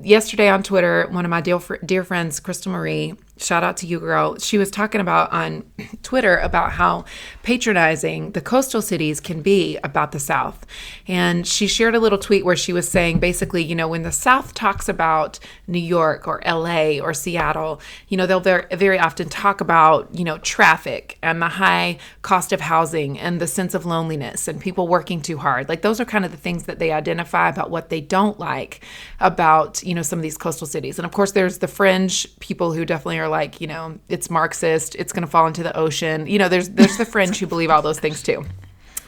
Yesterday 0.04 0.50
on 0.50 0.64
Twitter, 0.64 1.08
one 1.10 1.26
of 1.26 1.32
my 1.32 1.42
dear, 1.42 1.60
dear 1.86 2.04
friends, 2.04 2.40
Crystal 2.40 2.72
Marie, 2.72 3.16
shout 3.38 3.64
out 3.64 3.78
to 3.78 3.88
you, 3.88 4.00
girl, 4.00 4.38
she 4.38 4.58
was 4.58 4.72
talking 4.72 5.02
about 5.02 5.32
on 5.32 5.70
Twitter 6.04 6.38
about 6.38 6.74
how 6.74 7.06
patronizing 7.44 8.32
the 8.32 8.42
coastal 8.42 8.82
cities 8.82 9.20
can 9.20 9.42
be 9.42 9.78
about 9.84 10.12
the 10.12 10.20
South. 10.20 10.66
And 11.08 11.46
she 11.46 11.68
shared 11.68 11.96
a 11.96 12.00
little 12.00 12.18
tweet 12.18 12.46
where 12.46 12.56
she 12.56 12.74
was 12.74 12.88
saying 12.88 13.20
basically, 13.20 13.64
you 13.64 13.76
know, 13.76 13.88
when 13.88 14.04
the 14.04 14.12
South 14.12 14.54
talks 14.54 14.88
about 14.88 15.40
New 15.68 15.80
York 15.80 16.28
or 16.28 16.42
LA 16.46 17.00
or 17.00 17.14
Seattle, 17.14 17.82
you 18.08 18.18
know, 18.18 18.26
they'll 18.26 18.40
very, 18.40 18.96
often 18.96 19.28
talk 19.28 19.60
about, 19.60 20.14
you 20.16 20.24
know, 20.24 20.38
traffic 20.38 21.18
and 21.22 21.42
the 21.42 21.50
high 21.50 21.98
cost 22.22 22.54
of 22.54 22.62
housing 22.62 23.20
and 23.20 23.42
the 23.42 23.48
sense 23.48 23.74
of 23.74 23.86
loneliness 23.86 24.48
and 24.48 24.62
people 24.62 24.88
working 24.88 25.22
too 25.22 25.38
hard. 25.38 25.68
Like 25.68 25.82
those 25.82 26.00
are 26.00 26.06
kind 26.06 26.24
of 26.24 26.32
the 26.32 26.38
things 26.38 26.64
that 26.64 26.80
they 26.80 26.92
identify 26.92 27.50
about 27.50 27.70
what 27.70 27.90
they 27.90 28.00
don't 28.00 28.40
like 28.40 28.82
about, 29.20 29.84
you 29.84 29.94
know, 29.94 30.02
some 30.02 30.18
of 30.20 30.24
these 30.24 30.38
coastal 30.38 30.66
cities. 30.66 30.98
And 30.98 31.06
of 31.06 31.12
course, 31.12 31.34
there's 31.34 31.58
the 31.58 31.68
fringe 31.68 32.28
people 32.40 32.74
who 32.74 32.86
definitely 32.86 33.20
are 33.20 33.25
like, 33.28 33.62
you 33.62 33.68
know, 33.68 34.00
it's 34.10 34.30
Marxist, 34.30 34.96
it's 34.96 35.14
going 35.14 35.26
to 35.26 35.30
fall 35.30 35.48
into 35.48 35.64
the 35.64 35.76
ocean. 35.78 36.28
You 36.28 36.40
know, 36.40 36.50
there's 36.50 36.70
there's 36.70 36.98
the 36.98 37.06
fringe 37.06 37.40
who 37.40 37.48
believe 37.48 37.70
all 37.70 37.82
those 37.82 38.00
things 38.00 38.22
too. 38.22 38.46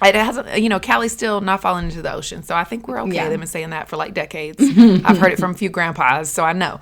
It 0.04 0.14
hasn't, 0.14 0.60
you 0.60 0.70
know, 0.70 0.80
Cali's 0.80 1.12
still 1.12 1.42
not 1.42 1.60
falling 1.60 1.86
into 1.86 2.04
the 2.04 2.14
ocean, 2.14 2.44
so 2.44 2.56
I 2.56 2.64
think 2.66 2.88
we're 2.88 3.02
okay. 3.02 3.16
Yeah. 3.16 3.30
They've 3.30 3.40
been 3.40 3.48
saying 3.48 3.72
that 3.72 3.90
for 3.90 3.98
like 3.98 4.14
decades. 4.14 4.58
I've 5.06 5.18
heard 5.18 5.32
it 5.32 5.40
from 5.40 5.52
a 5.52 5.54
few 5.56 5.70
grandpas, 5.70 6.30
so 6.30 6.44
I 6.44 6.54
know. 6.54 6.80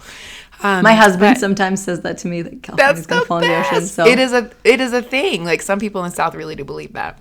Um, 0.61 0.83
My 0.83 0.93
husband 0.93 1.37
sometimes 1.37 1.81
says 1.83 2.01
that 2.01 2.17
to 2.19 2.27
me 2.27 2.41
that 2.41 2.63
California's 2.63 3.05
going 3.07 3.21
to 3.21 3.27
fall 3.27 3.37
in 3.39 3.49
the 3.49 3.57
ocean. 3.57 3.85
So 3.85 4.05
It 4.05 4.19
is 4.19 4.33
a 4.33 4.51
it 4.63 4.81
is 4.81 4.91
a 4.93 5.01
thing. 5.01 5.45
Like 5.45 5.61
some 5.61 5.79
people 5.79 6.03
in 6.03 6.09
the 6.09 6.15
South 6.15 6.35
really 6.35 6.55
do 6.55 6.65
believe 6.65 6.93
that. 6.93 7.19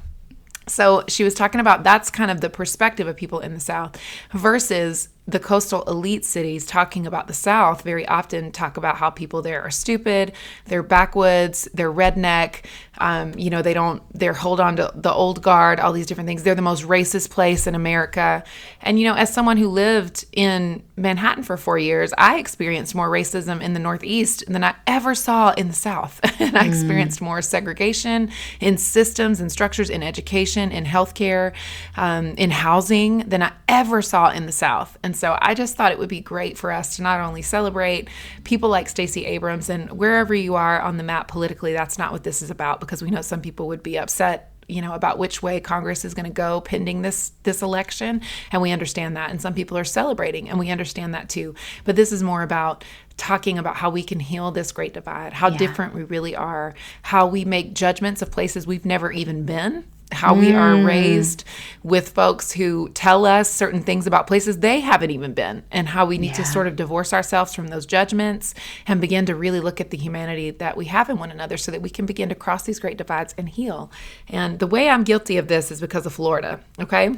So 0.66 1.04
she 1.08 1.24
was 1.24 1.34
talking 1.34 1.60
about 1.60 1.84
that's 1.84 2.10
kind 2.10 2.30
of 2.30 2.40
the 2.40 2.50
perspective 2.50 3.06
of 3.06 3.16
people 3.16 3.40
in 3.40 3.54
the 3.54 3.60
South 3.60 3.98
versus 4.32 5.08
the 5.26 5.40
coastal 5.40 5.82
elite 5.84 6.24
cities 6.24 6.66
talking 6.66 7.06
about 7.06 7.26
the 7.26 7.34
South 7.34 7.82
very 7.82 8.06
often 8.06 8.52
talk 8.52 8.76
about 8.76 8.96
how 8.96 9.08
people 9.08 9.40
there 9.40 9.62
are 9.62 9.70
stupid, 9.70 10.32
they're 10.66 10.82
backwoods, 10.82 11.68
they're 11.72 11.92
redneck, 11.92 12.64
um, 12.98 13.32
you 13.38 13.48
know, 13.48 13.62
they 13.62 13.72
don't, 13.72 14.02
they're 14.12 14.34
hold 14.34 14.60
on 14.60 14.76
to 14.76 14.92
the 14.94 15.12
old 15.12 15.42
guard, 15.42 15.80
all 15.80 15.92
these 15.92 16.06
different 16.06 16.28
things. 16.28 16.42
They're 16.42 16.54
the 16.54 16.62
most 16.62 16.84
racist 16.84 17.30
place 17.30 17.66
in 17.66 17.74
America. 17.74 18.44
And, 18.82 18.98
you 18.98 19.06
know, 19.06 19.14
as 19.14 19.32
someone 19.32 19.56
who 19.56 19.68
lived 19.68 20.26
in 20.32 20.82
Manhattan 20.96 21.42
for 21.42 21.56
four 21.56 21.78
years, 21.78 22.12
I 22.18 22.38
experienced 22.38 22.94
more 22.94 23.08
racism 23.08 23.62
in 23.62 23.72
the 23.72 23.80
Northeast 23.80 24.44
than 24.46 24.62
I 24.62 24.74
ever 24.86 25.14
saw 25.14 25.52
in 25.52 25.68
the 25.68 25.74
South. 25.74 26.20
and 26.40 26.56
I 26.56 26.66
experienced 26.66 27.22
more 27.22 27.40
segregation 27.40 28.30
in 28.60 28.76
systems 28.76 29.40
and 29.40 29.50
structures 29.50 29.88
in 29.88 30.02
education, 30.02 30.70
in 30.70 30.84
healthcare, 30.84 31.54
um, 31.96 32.34
in 32.36 32.50
housing 32.50 33.20
than 33.20 33.42
I 33.42 33.52
ever 33.68 34.02
saw 34.02 34.30
in 34.30 34.44
the 34.44 34.52
South. 34.52 34.98
And 35.02 35.14
And 35.14 35.20
so 35.20 35.38
I 35.40 35.54
just 35.54 35.76
thought 35.76 35.92
it 35.92 35.98
would 36.00 36.08
be 36.08 36.20
great 36.20 36.58
for 36.58 36.72
us 36.72 36.96
to 36.96 37.02
not 37.02 37.20
only 37.20 37.40
celebrate 37.40 38.08
people 38.42 38.68
like 38.68 38.88
Stacey 38.88 39.24
Abrams 39.26 39.70
and 39.70 39.92
wherever 39.92 40.34
you 40.34 40.56
are 40.56 40.80
on 40.80 40.96
the 40.96 41.04
map 41.04 41.28
politically, 41.28 41.72
that's 41.72 41.98
not 41.98 42.10
what 42.10 42.24
this 42.24 42.42
is 42.42 42.50
about 42.50 42.80
because 42.84 43.02
we 43.02 43.10
know 43.10 43.22
some 43.22 43.40
people 43.40 43.66
would 43.68 43.82
be 43.82 43.98
upset 43.98 44.50
you 44.66 44.80
know 44.80 44.94
about 44.94 45.18
which 45.18 45.42
way 45.42 45.60
congress 45.60 46.04
is 46.06 46.14
going 46.14 46.24
to 46.24 46.32
go 46.32 46.60
pending 46.62 47.02
this 47.02 47.32
this 47.42 47.60
election 47.60 48.22
and 48.50 48.62
we 48.62 48.70
understand 48.72 49.14
that 49.16 49.30
and 49.30 49.42
some 49.42 49.52
people 49.52 49.76
are 49.76 49.84
celebrating 49.84 50.48
and 50.48 50.58
we 50.58 50.70
understand 50.70 51.12
that 51.14 51.28
too 51.28 51.54
but 51.84 51.96
this 51.96 52.12
is 52.12 52.22
more 52.22 52.42
about 52.42 52.82
talking 53.18 53.58
about 53.58 53.76
how 53.76 53.90
we 53.90 54.02
can 54.02 54.18
heal 54.20 54.50
this 54.50 54.72
great 54.72 54.94
divide 54.94 55.34
how 55.34 55.48
Yeah. 55.50 55.58
different 55.58 55.94
we 55.94 56.02
really 56.02 56.34
are 56.34 56.74
how 57.02 57.26
we 57.26 57.44
make 57.44 57.74
judgments 57.74 58.22
of 58.22 58.30
places 58.30 58.66
we've 58.66 58.86
never 58.86 59.12
even 59.12 59.44
been 59.44 59.84
how 60.12 60.34
we 60.34 60.52
are 60.52 60.74
mm. 60.74 60.86
raised 60.86 61.44
with 61.82 62.10
folks 62.10 62.52
who 62.52 62.88
tell 62.90 63.26
us 63.26 63.50
certain 63.50 63.82
things 63.82 64.06
about 64.06 64.26
places 64.26 64.58
they 64.58 64.80
haven't 64.80 65.10
even 65.10 65.34
been 65.34 65.62
and 65.70 65.88
how 65.88 66.06
we 66.06 66.18
need 66.18 66.34
to 66.34 66.44
sort 66.44 66.66
of 66.66 66.76
divorce 66.76 67.12
ourselves 67.12 67.54
from 67.54 67.68
those 67.68 67.84
judgments 67.86 68.54
and 68.86 69.00
begin 69.00 69.26
to 69.26 69.34
really 69.34 69.60
look 69.60 69.80
at 69.80 69.90
the 69.90 69.96
humanity 69.96 70.50
that 70.50 70.76
we 70.76 70.86
have 70.86 71.10
in 71.10 71.18
one 71.18 71.30
another 71.30 71.56
so 71.56 71.70
that 71.72 71.82
we 71.82 71.90
can 71.90 72.06
begin 72.06 72.28
to 72.28 72.34
cross 72.34 72.62
these 72.62 72.78
great 72.78 72.96
divides 72.96 73.34
and 73.36 73.48
heal. 73.48 73.90
And 74.28 74.58
the 74.58 74.66
way 74.66 74.88
I'm 74.88 75.04
guilty 75.04 75.36
of 75.36 75.48
this 75.48 75.70
is 75.70 75.80
because 75.80 76.06
of 76.06 76.14
Florida, 76.14 76.60
okay? 76.78 77.14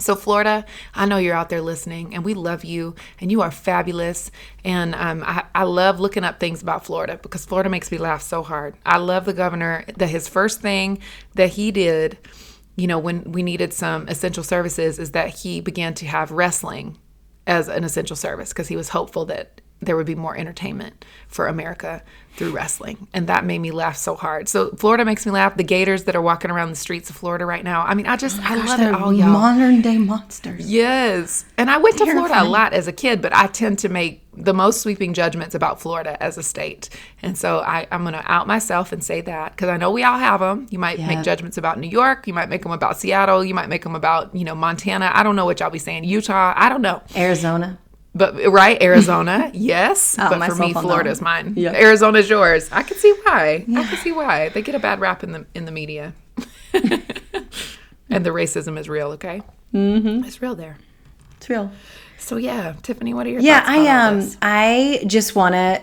So, 0.00 0.14
Florida, 0.14 0.64
I 0.94 1.06
know 1.06 1.16
you're 1.16 1.34
out 1.34 1.48
there 1.48 1.60
listening, 1.60 2.14
and 2.14 2.24
we 2.24 2.34
love 2.34 2.64
you, 2.64 2.94
and 3.20 3.32
you 3.32 3.42
are 3.42 3.50
fabulous. 3.50 4.30
And 4.64 4.94
um, 4.94 5.24
I, 5.26 5.44
I 5.54 5.64
love 5.64 5.98
looking 5.98 6.22
up 6.22 6.38
things 6.38 6.62
about 6.62 6.84
Florida 6.86 7.18
because 7.20 7.44
Florida 7.44 7.68
makes 7.68 7.90
me 7.90 7.98
laugh 7.98 8.22
so 8.22 8.42
hard. 8.42 8.76
I 8.86 8.98
love 8.98 9.24
the 9.24 9.32
governor 9.32 9.84
that 9.96 10.08
his 10.08 10.28
first 10.28 10.60
thing 10.60 11.00
that 11.34 11.50
he 11.50 11.72
did, 11.72 12.16
you 12.76 12.86
know, 12.86 12.98
when 12.98 13.24
we 13.32 13.42
needed 13.42 13.72
some 13.72 14.06
essential 14.06 14.44
services, 14.44 15.00
is 15.00 15.10
that 15.12 15.30
he 15.30 15.60
began 15.60 15.94
to 15.94 16.06
have 16.06 16.30
wrestling 16.30 16.96
as 17.48 17.68
an 17.68 17.82
essential 17.82 18.14
service 18.14 18.50
because 18.50 18.68
he 18.68 18.76
was 18.76 18.90
hopeful 18.90 19.24
that 19.24 19.60
there 19.80 19.96
would 19.96 20.06
be 20.06 20.14
more 20.14 20.36
entertainment 20.36 21.04
for 21.28 21.46
America 21.46 22.02
through 22.36 22.50
wrestling. 22.52 23.08
And 23.12 23.26
that 23.28 23.44
made 23.44 23.58
me 23.58 23.70
laugh 23.72 23.96
so 23.96 24.14
hard. 24.14 24.48
So 24.48 24.70
Florida 24.76 25.04
makes 25.04 25.26
me 25.26 25.32
laugh. 25.32 25.56
The 25.56 25.64
gators 25.64 26.04
that 26.04 26.14
are 26.14 26.22
walking 26.22 26.50
around 26.52 26.70
the 26.70 26.76
streets 26.76 27.10
of 27.10 27.16
Florida 27.16 27.44
right 27.44 27.64
now. 27.64 27.82
I 27.82 27.94
mean, 27.94 28.06
I 28.06 28.16
just 28.16 28.40
I 28.40 28.54
oh 28.56 28.64
love 28.64 28.80
it 28.80 28.94
all, 28.94 29.12
y'all. 29.12 29.28
modern 29.30 29.80
day 29.82 29.98
monsters. 29.98 30.70
Yes. 30.70 31.44
And 31.56 31.68
I 31.68 31.78
went 31.78 31.98
to 31.98 32.04
Florida 32.06 32.42
a 32.42 32.44
lot 32.44 32.72
as 32.74 32.86
a 32.86 32.92
kid, 32.92 33.20
but 33.22 33.34
I 33.34 33.48
tend 33.48 33.80
to 33.80 33.88
make 33.88 34.22
the 34.36 34.54
most 34.54 34.82
sweeping 34.82 35.14
judgments 35.14 35.56
about 35.56 35.80
Florida 35.80 36.20
as 36.22 36.38
a 36.38 36.44
state. 36.44 36.90
And 37.22 37.36
so 37.36 37.58
I, 37.58 37.88
I'm 37.90 38.02
going 38.02 38.14
to 38.14 38.22
out 38.32 38.46
myself 38.46 38.92
and 38.92 39.02
say 39.02 39.20
that 39.22 39.56
because 39.56 39.68
I 39.68 39.76
know 39.76 39.90
we 39.90 40.04
all 40.04 40.18
have 40.18 40.38
them. 40.38 40.68
You 40.70 40.78
might 40.78 41.00
Yeah. 41.00 41.08
make 41.08 41.22
judgments 41.24 41.58
about 41.58 41.78
New 41.80 41.88
York. 41.88 42.28
You 42.28 42.34
might 42.34 42.48
make 42.48 42.62
them 42.62 42.70
about 42.70 42.98
Seattle. 42.98 43.44
You 43.44 43.54
might 43.54 43.68
make 43.68 43.82
them 43.82 43.96
about, 43.96 44.32
you 44.34 44.44
know, 44.44 44.54
Montana. 44.54 45.10
I 45.12 45.24
don't 45.24 45.34
know 45.34 45.44
what 45.44 45.58
y'all 45.58 45.70
be 45.70 45.80
saying. 45.80 46.04
Utah. 46.04 46.52
I 46.56 46.68
don't 46.68 46.82
know. 46.82 47.02
Arizona. 47.16 47.78
But 48.18 48.34
right, 48.50 48.80
Arizona, 48.82 49.50
yes. 49.54 50.16
Oh, 50.18 50.28
but 50.28 50.50
for 50.50 50.56
me, 50.56 50.72
Florida's 50.72 51.20
mine. 51.20 51.54
Yeah. 51.56 51.72
Arizona's 51.72 52.28
yours. 52.28 52.68
I 52.72 52.82
can 52.82 52.96
see 52.96 53.12
why. 53.22 53.64
I 53.68 53.84
can 53.84 53.96
see 53.98 54.12
why 54.12 54.48
they 54.50 54.60
get 54.60 54.74
a 54.74 54.80
bad 54.80 55.00
rap 55.00 55.22
in 55.22 55.32
the 55.32 55.46
in 55.54 55.64
the 55.64 55.72
media, 55.72 56.12
and 56.72 58.26
the 58.26 58.30
racism 58.30 58.78
is 58.78 58.88
real. 58.88 59.12
Okay, 59.12 59.42
mm-hmm. 59.72 60.24
it's 60.24 60.42
real 60.42 60.56
there. 60.56 60.76
It's 61.36 61.48
real. 61.48 61.70
So 62.18 62.36
yeah, 62.36 62.74
Tiffany, 62.82 63.14
what 63.14 63.26
are 63.26 63.30
your 63.30 63.40
thoughts? 63.40 63.46
Yeah, 63.46 63.62
I 63.64 64.08
um? 64.08 64.30
I 64.42 65.04
just 65.06 65.36
want 65.36 65.54
to 65.54 65.80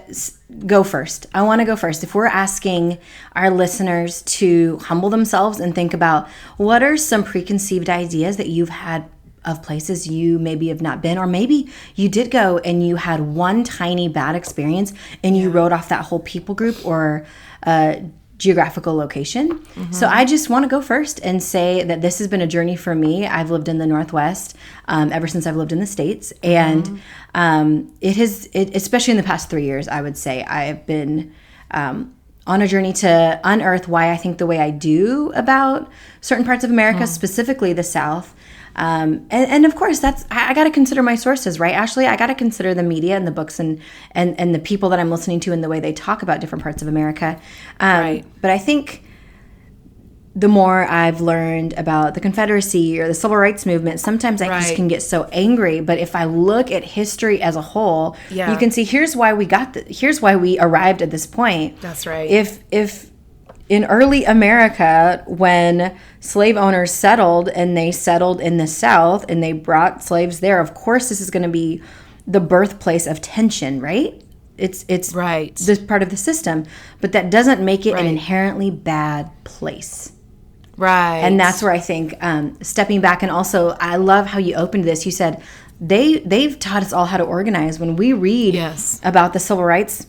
go 0.68 0.84
first. 0.84 1.27
I 1.34 1.42
want 1.44 1.62
to 1.62 1.65
go 1.65 1.77
first. 1.77 2.04
If 2.04 2.13
we're 2.13 2.27
asking 2.27 2.98
our 3.34 3.50
listeners 3.50 4.22
to 4.24 4.77
humble 4.80 5.10
themselves 5.10 5.62
and 5.62 5.74
think 5.74 5.94
about 5.94 6.27
what 6.58 6.84
are 6.84 6.98
some 6.98 7.24
preconceived 7.24 7.89
ideas 7.89 8.36
that 8.38 8.48
you've 8.48 8.70
had 8.70 9.10
of 9.46 9.62
places 9.62 10.08
you 10.08 10.40
maybe 10.40 10.68
have 10.68 10.82
not 10.82 11.02
been 11.02 11.18
or 11.18 11.28
maybe 11.28 11.70
you 11.96 12.10
did 12.10 12.32
go 12.32 12.58
and 12.60 12.86
you 12.86 12.96
had 12.96 13.20
one 13.20 13.64
tiny 13.64 14.08
bad 14.08 14.36
experience 14.36 14.94
and 15.24 15.38
you 15.38 15.50
wrote 15.50 15.72
off 15.72 15.90
that 15.90 16.06
whole 16.06 16.20
people 16.20 16.56
group 16.56 16.86
or 16.86 17.25
uh 17.66 17.96
geographical 18.38 18.96
location. 18.96 19.66
So 19.92 20.08
I 20.08 20.25
just 20.25 20.50
want 20.50 20.64
to 20.64 20.70
go 20.70 20.82
first 20.82 21.22
and 21.24 21.42
say 21.42 21.84
that 21.84 22.02
this 22.02 22.20
has 22.20 22.28
been 22.28 22.42
a 22.42 22.48
journey 22.48 22.75
for 22.75 22.94
me. 22.94 23.25
I've 23.25 23.50
lived 23.50 23.70
in 23.70 23.78
the 23.78 23.88
Northwest 23.88 24.58
um, 24.88 25.12
ever 25.14 25.28
since 25.28 25.48
I've 25.48 25.56
lived 25.56 25.72
in 25.72 25.80
the 25.80 25.88
States, 25.88 26.34
and 26.44 27.02
um, 27.34 27.94
it 28.02 28.18
has, 28.18 28.48
it, 28.54 28.75
especially 28.75 29.12
in 29.12 29.18
the 29.18 29.24
past 29.24 29.50
three 29.50 29.64
years, 29.64 29.88
I 29.88 30.02
would 30.02 30.18
say 30.18 30.44
I 30.44 30.66
have 30.66 30.86
been. 30.86 31.34
Um, 31.72 32.12
on 32.48 32.62
a 32.62 32.68
journey 32.68 32.94
to 32.94 33.40
unearth 33.44 33.88
why 33.88 34.12
I 34.12 34.18
think 34.18 34.38
the 34.38 34.46
way 34.46 34.60
I 34.60 34.70
do 34.70 35.32
about 35.34 35.90
certain 36.22 36.46
parts 36.46 36.64
of 36.64 36.70
America, 36.70 37.08
specifically 37.08 37.74
the 37.74 37.82
South. 37.82 38.36
Um, 38.75 39.25
and, 39.29 39.50
and 39.51 39.65
of 39.65 39.75
course, 39.75 40.00
that's 40.00 40.25
I, 40.32 40.50
I 40.51 40.53
got 40.53 40.65
to 40.65 40.72
consider 40.72 41.01
my 41.01 41.15
sources, 41.15 41.60
right, 41.60 41.74
Ashley? 41.74 42.05
I 42.08 42.15
got 42.17 42.27
to 42.27 42.36
consider 42.36 42.74
the 42.74 42.84
media 42.84 43.15
and 43.15 43.25
the 43.25 43.32
books 43.32 43.60
and, 43.60 43.79
and 44.12 44.39
and 44.39 44.53
the 44.53 44.60
people 44.60 44.89
that 44.89 45.00
I'm 45.00 45.10
listening 45.10 45.39
to 45.41 45.53
and 45.53 45.63
the 45.63 45.70
way 45.70 45.79
they 45.79 45.94
talk 45.94 46.22
about 46.24 46.41
different 46.41 46.63
parts 46.63 46.82
of 46.82 46.88
America. 46.88 47.39
Um, 47.79 48.00
Right. 48.01 48.25
But 48.41 48.51
I 48.51 48.58
think 48.58 49.03
the 50.38 50.50
more 50.50 50.84
I've 50.84 51.22
learned 51.22 51.74
about 51.77 52.13
the 52.13 52.20
Confederacy 52.20 53.00
or 53.00 53.08
the 53.08 53.13
Civil 53.13 53.38
Rights 53.38 53.65
Movement, 53.65 54.01
sometimes 54.01 54.41
I 54.41 54.48
just 54.60 54.75
can 54.75 54.89
get 54.89 55.01
so 55.01 55.24
angry. 55.32 55.79
But 55.79 55.98
if 55.98 56.13
I 56.13 56.25
look 56.25 56.72
at 56.72 56.84
history 56.84 57.41
as 57.41 57.55
a 57.55 57.62
whole, 57.62 58.17
Yeah. 58.29 58.51
you 58.51 58.58
can 58.58 58.70
see 58.70 58.84
here's 58.84 59.15
why 59.15 59.32
we 59.34 59.46
got 59.46 59.72
the, 59.74 59.86
here's 59.88 60.22
why 60.22 60.36
we 60.36 60.60
arrived 60.60 61.01
at 61.01 61.10
this 61.10 61.25
point. 61.25 61.79
That's 61.79 62.05
right. 62.05 62.29
If 62.29 62.60
if 62.70 63.10
in 63.67 63.84
early 63.86 64.24
America, 64.25 65.24
when 65.27 65.98
slave 66.19 66.55
owners 66.57 66.91
settled 66.91 67.50
and 67.50 67.75
they 67.75 67.91
settled 67.91 68.39
in 68.39 68.57
the 68.57 68.67
South 68.67 69.25
and 69.27 69.41
they 69.41 69.53
brought 69.53 70.03
slaves 70.03 70.39
there, 70.39 70.60
of 70.60 70.74
course 70.74 71.10
this 71.10 71.19
is 71.19 71.29
going 71.31 71.43
to 71.43 71.50
be 71.50 71.81
the 72.27 72.39
birthplace 72.39 73.07
of 73.07 73.22
tension, 73.22 73.79
right? 73.79 74.22
It's 74.57 74.86
it's 74.88 75.13
Right. 75.13 75.55
this 75.55 75.79
part 75.79 76.01
of 76.03 76.10
the 76.10 76.17
system, 76.17 76.63
but 77.01 77.12
that 77.12 77.29
doesn't 77.29 77.60
make 77.63 77.86
it 77.86 77.93
Right. 77.93 78.01
an 78.01 78.07
inherently 78.07 78.72
bad 78.72 79.29
place. 79.43 80.12
right, 80.77 81.19
And 81.19 81.39
that's 81.39 81.62
where 81.63 81.72
I 81.72 81.79
think 81.79 82.15
um, 82.22 82.57
stepping 82.62 83.00
back 83.01 83.24
and 83.24 83.31
also 83.31 83.75
I 83.79 83.95
love 83.95 84.27
how 84.27 84.39
you 84.39 84.55
opened 84.55 84.84
this. 84.84 85.05
You 85.05 85.12
said 85.12 85.41
they 85.81 86.19
they've 86.19 86.57
taught 86.60 86.84
us 86.84 86.93
all 86.93 87.05
how 87.05 87.17
to 87.17 87.24
organize. 87.24 87.79
When 87.79 87.95
we 87.95 88.13
read 88.13 88.53
Yes. 88.53 89.00
about 89.03 89.34
the 89.34 89.39
civil 89.39 89.63
rights 89.63 90.07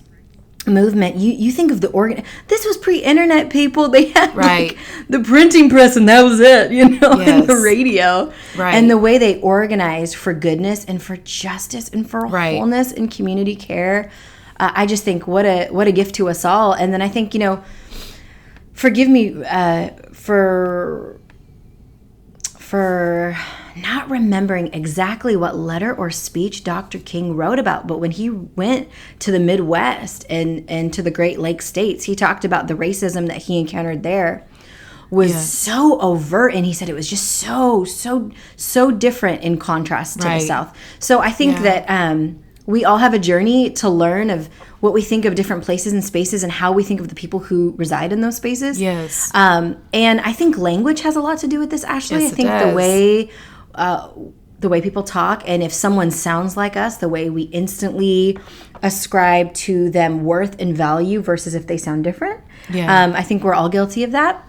movement, 0.67 1.17
you 1.17 1.33
you 1.33 1.53
think 1.53 1.71
of 1.71 1.81
the 1.81 1.89
organ. 1.91 2.25
This 2.49 2.65
was 2.67 2.77
pre-internet 2.77 3.51
people. 3.51 3.89
They 3.97 4.07
had 4.07 4.35
Right. 4.37 4.69
like 4.73 4.79
the 5.09 5.21
printing 5.21 5.71
press 5.71 5.97
and 5.97 6.09
that 6.09 6.23
was 6.23 6.41
it. 6.41 6.71
You 6.73 6.89
know, 6.99 7.21
and 7.21 7.47
the 7.47 7.57
radio. 7.57 8.33
Right. 8.57 8.75
And 8.75 8.91
the 8.91 8.99
way 8.99 9.19
they 9.19 9.41
organized 9.41 10.17
for 10.17 10.33
goodness 10.35 10.85
and 10.85 11.03
for 11.03 11.17
justice 11.19 11.89
and 11.89 12.09
for 12.09 12.21
Right. 12.27 12.57
wholeness 12.59 12.93
and 12.93 13.11
community 13.11 13.57
care. 13.57 14.11
Uh, 14.59 14.73
I 14.75 14.87
just 14.87 15.05
think 15.05 15.27
what 15.27 15.45
a 15.45 15.69
what 15.71 15.87
a 15.87 15.93
gift 15.93 16.15
to 16.17 16.29
us 16.29 16.45
all. 16.45 16.73
And 16.73 16.93
then 16.93 17.03
I 17.03 17.09
think 17.09 17.35
you 17.35 17.41
know 17.41 17.63
forgive 18.73 19.09
me 19.09 19.43
uh, 19.45 19.91
for 20.13 21.19
for 22.59 23.37
not 23.77 24.11
remembering 24.11 24.73
exactly 24.73 25.37
what 25.37 25.57
letter 25.57 25.95
or 25.95 26.11
speech 26.11 26.65
Dr. 26.65 26.99
King 26.99 27.37
wrote 27.37 27.59
about, 27.59 27.87
but 27.87 28.01
when 28.01 28.11
he 28.11 28.31
went 28.31 28.89
to 29.21 29.31
the 29.31 29.39
Midwest 29.41 30.25
and 30.31 30.65
and 30.69 30.93
to 30.95 31.03
the 31.03 31.11
Great 31.11 31.39
Lakes 31.39 31.67
states, 31.67 32.05
he 32.05 32.15
talked 32.17 32.45
about 32.45 32.69
the 32.69 32.75
racism 32.75 33.27
that 33.29 33.43
he 33.43 33.59
encountered 33.59 34.03
there 34.03 34.47
was 35.11 35.31
Yes. 35.31 35.53
so 35.53 36.01
overt 36.01 36.53
and 36.53 36.67
he 36.67 36.73
said 36.73 36.89
it 36.89 36.95
was 36.95 37.09
just 37.09 37.31
so 37.31 37.85
so 37.85 38.31
so 38.57 38.91
different 38.91 39.43
in 39.43 39.57
contrast 39.57 40.21
to 40.21 40.27
Right. 40.27 40.41
the 40.41 40.47
south 40.47 40.77
so 40.99 41.21
i 41.21 41.31
think 41.31 41.59
Yeah. 41.59 41.63
that 41.63 41.85
um, 41.89 42.41
we 42.67 42.85
all 42.85 42.97
have 42.99 43.15
a 43.15 43.19
journey 43.21 43.71
to 43.71 43.89
learn 43.89 44.31
of 44.31 44.49
what 44.81 44.93
we 44.93 45.03
think 45.03 45.25
of 45.25 45.37
different 45.37 45.63
places 45.65 45.93
and 45.93 46.05
spaces 46.05 46.43
and 46.43 46.51
how 46.51 46.73
we 46.73 46.83
think 46.83 46.99
of 47.01 47.07
the 47.07 47.15
people 47.15 47.39
who 47.39 47.73
reside 47.79 48.13
in 48.13 48.21
those 48.21 48.35
spaces 48.37 48.81
Yes. 48.81 49.31
um, 49.33 49.77
and 49.93 50.21
i 50.23 50.33
think 50.33 50.59
language 50.59 51.03
has 51.03 51.15
a 51.15 51.21
lot 51.21 51.39
to 51.39 51.47
do 51.47 51.61
with 51.61 51.71
this 51.71 51.85
ashley 51.85 52.23
Yes, 52.25 52.33
i 52.33 52.35
think 52.35 52.49
the 52.49 52.75
way 52.75 53.31
uh, 53.77 54.11
the 54.59 54.69
way 54.69 54.81
people 54.81 55.03
talk 55.03 55.43
and 55.47 55.63
if 55.63 55.73
someone 55.73 56.11
sounds 56.11 56.57
like 56.57 56.77
us 56.77 56.97
the 56.97 57.09
way 57.09 57.29
we 57.31 57.43
instantly 57.43 58.39
ascribe 58.83 59.53
to 59.55 59.91
them 59.91 60.25
worth 60.25 60.59
and 60.61 60.77
value 60.77 61.21
versus 61.21 61.55
if 61.55 61.67
they 61.67 61.77
sound 61.77 62.03
different 62.05 62.43
Yeah. 62.71 63.05
um, 63.05 63.13
i 63.15 63.23
think 63.23 63.45
we're 63.45 63.55
all 63.55 63.69
guilty 63.69 64.03
of 64.03 64.13
that 64.13 64.43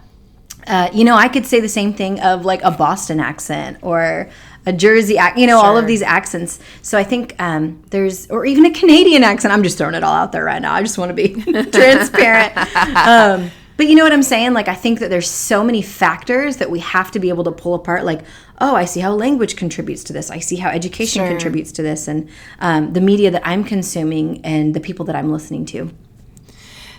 uh, 0.66 0.90
you 0.94 1.06
know, 1.06 1.16
I 1.16 1.30
could 1.30 1.46
say 1.46 1.62
the 1.62 1.70
same 1.70 1.94
thing 1.94 2.20
of 2.20 2.44
like 2.44 2.62
a 2.62 2.72
Boston 2.72 3.22
accent 3.22 3.78
or 3.82 4.30
a 4.66 4.74
Jersey 4.74 5.18
accent, 5.18 5.40
you 5.40 5.48
know, 5.48 5.60
all 5.60 5.78
of 5.78 5.88
these 5.88 6.02
accents. 6.02 6.60
So 6.82 6.98
I 6.98 7.06
think 7.06 7.36
um, 7.42 7.82
there's, 7.90 8.30
or 8.30 8.46
even 8.46 8.66
a 8.66 8.72
Canadian 8.74 9.24
accent. 9.24 9.54
I'm 9.54 9.64
just 9.64 9.78
throwing 9.78 9.96
it 9.96 10.04
all 10.04 10.14
out 10.14 10.34
there 10.34 10.44
right 10.44 10.62
now. 10.62 10.74
I 10.74 10.82
just 10.82 10.98
want 10.98 11.10
to 11.10 11.14
be 11.14 11.42
transparent. 11.72 12.58
Um, 12.98 13.50
but 13.78 13.88
you 13.88 13.96
know 13.96 14.04
what 14.04 14.12
I'm 14.12 14.24
saying? 14.24 14.54
Like, 14.54 14.68
I 14.68 14.74
think 14.76 15.00
that 15.00 15.10
there's 15.10 15.30
so 15.30 15.64
many 15.64 15.82
factors 15.82 16.58
that 16.58 16.70
we 16.70 16.80
have 16.80 17.12
to 17.12 17.20
be 17.20 17.30
able 17.30 17.46
to 17.46 17.52
pull 17.52 17.74
apart. 17.76 18.04
Like, 18.04 18.22
oh, 18.60 18.76
I 18.76 18.86
see 18.86 19.00
how 19.00 19.14
language 19.14 19.56
contributes 19.56 20.04
to 20.06 20.14
this. 20.14 20.32
I 20.32 20.40
see 20.40 20.58
how 20.58 20.70
education 20.70 21.22
Sure. 21.22 21.28
contributes 21.28 21.72
to 21.74 21.82
this, 21.82 22.08
and 22.08 22.30
um, 22.60 22.94
the 22.94 23.02
media 23.02 23.32
that 23.32 23.46
I'm 23.46 23.64
consuming 23.64 24.44
and 24.44 24.74
the 24.74 24.80
people 24.80 25.06
that 25.06 25.16
I'm 25.16 25.32
listening 25.32 25.66
to. 25.68 25.92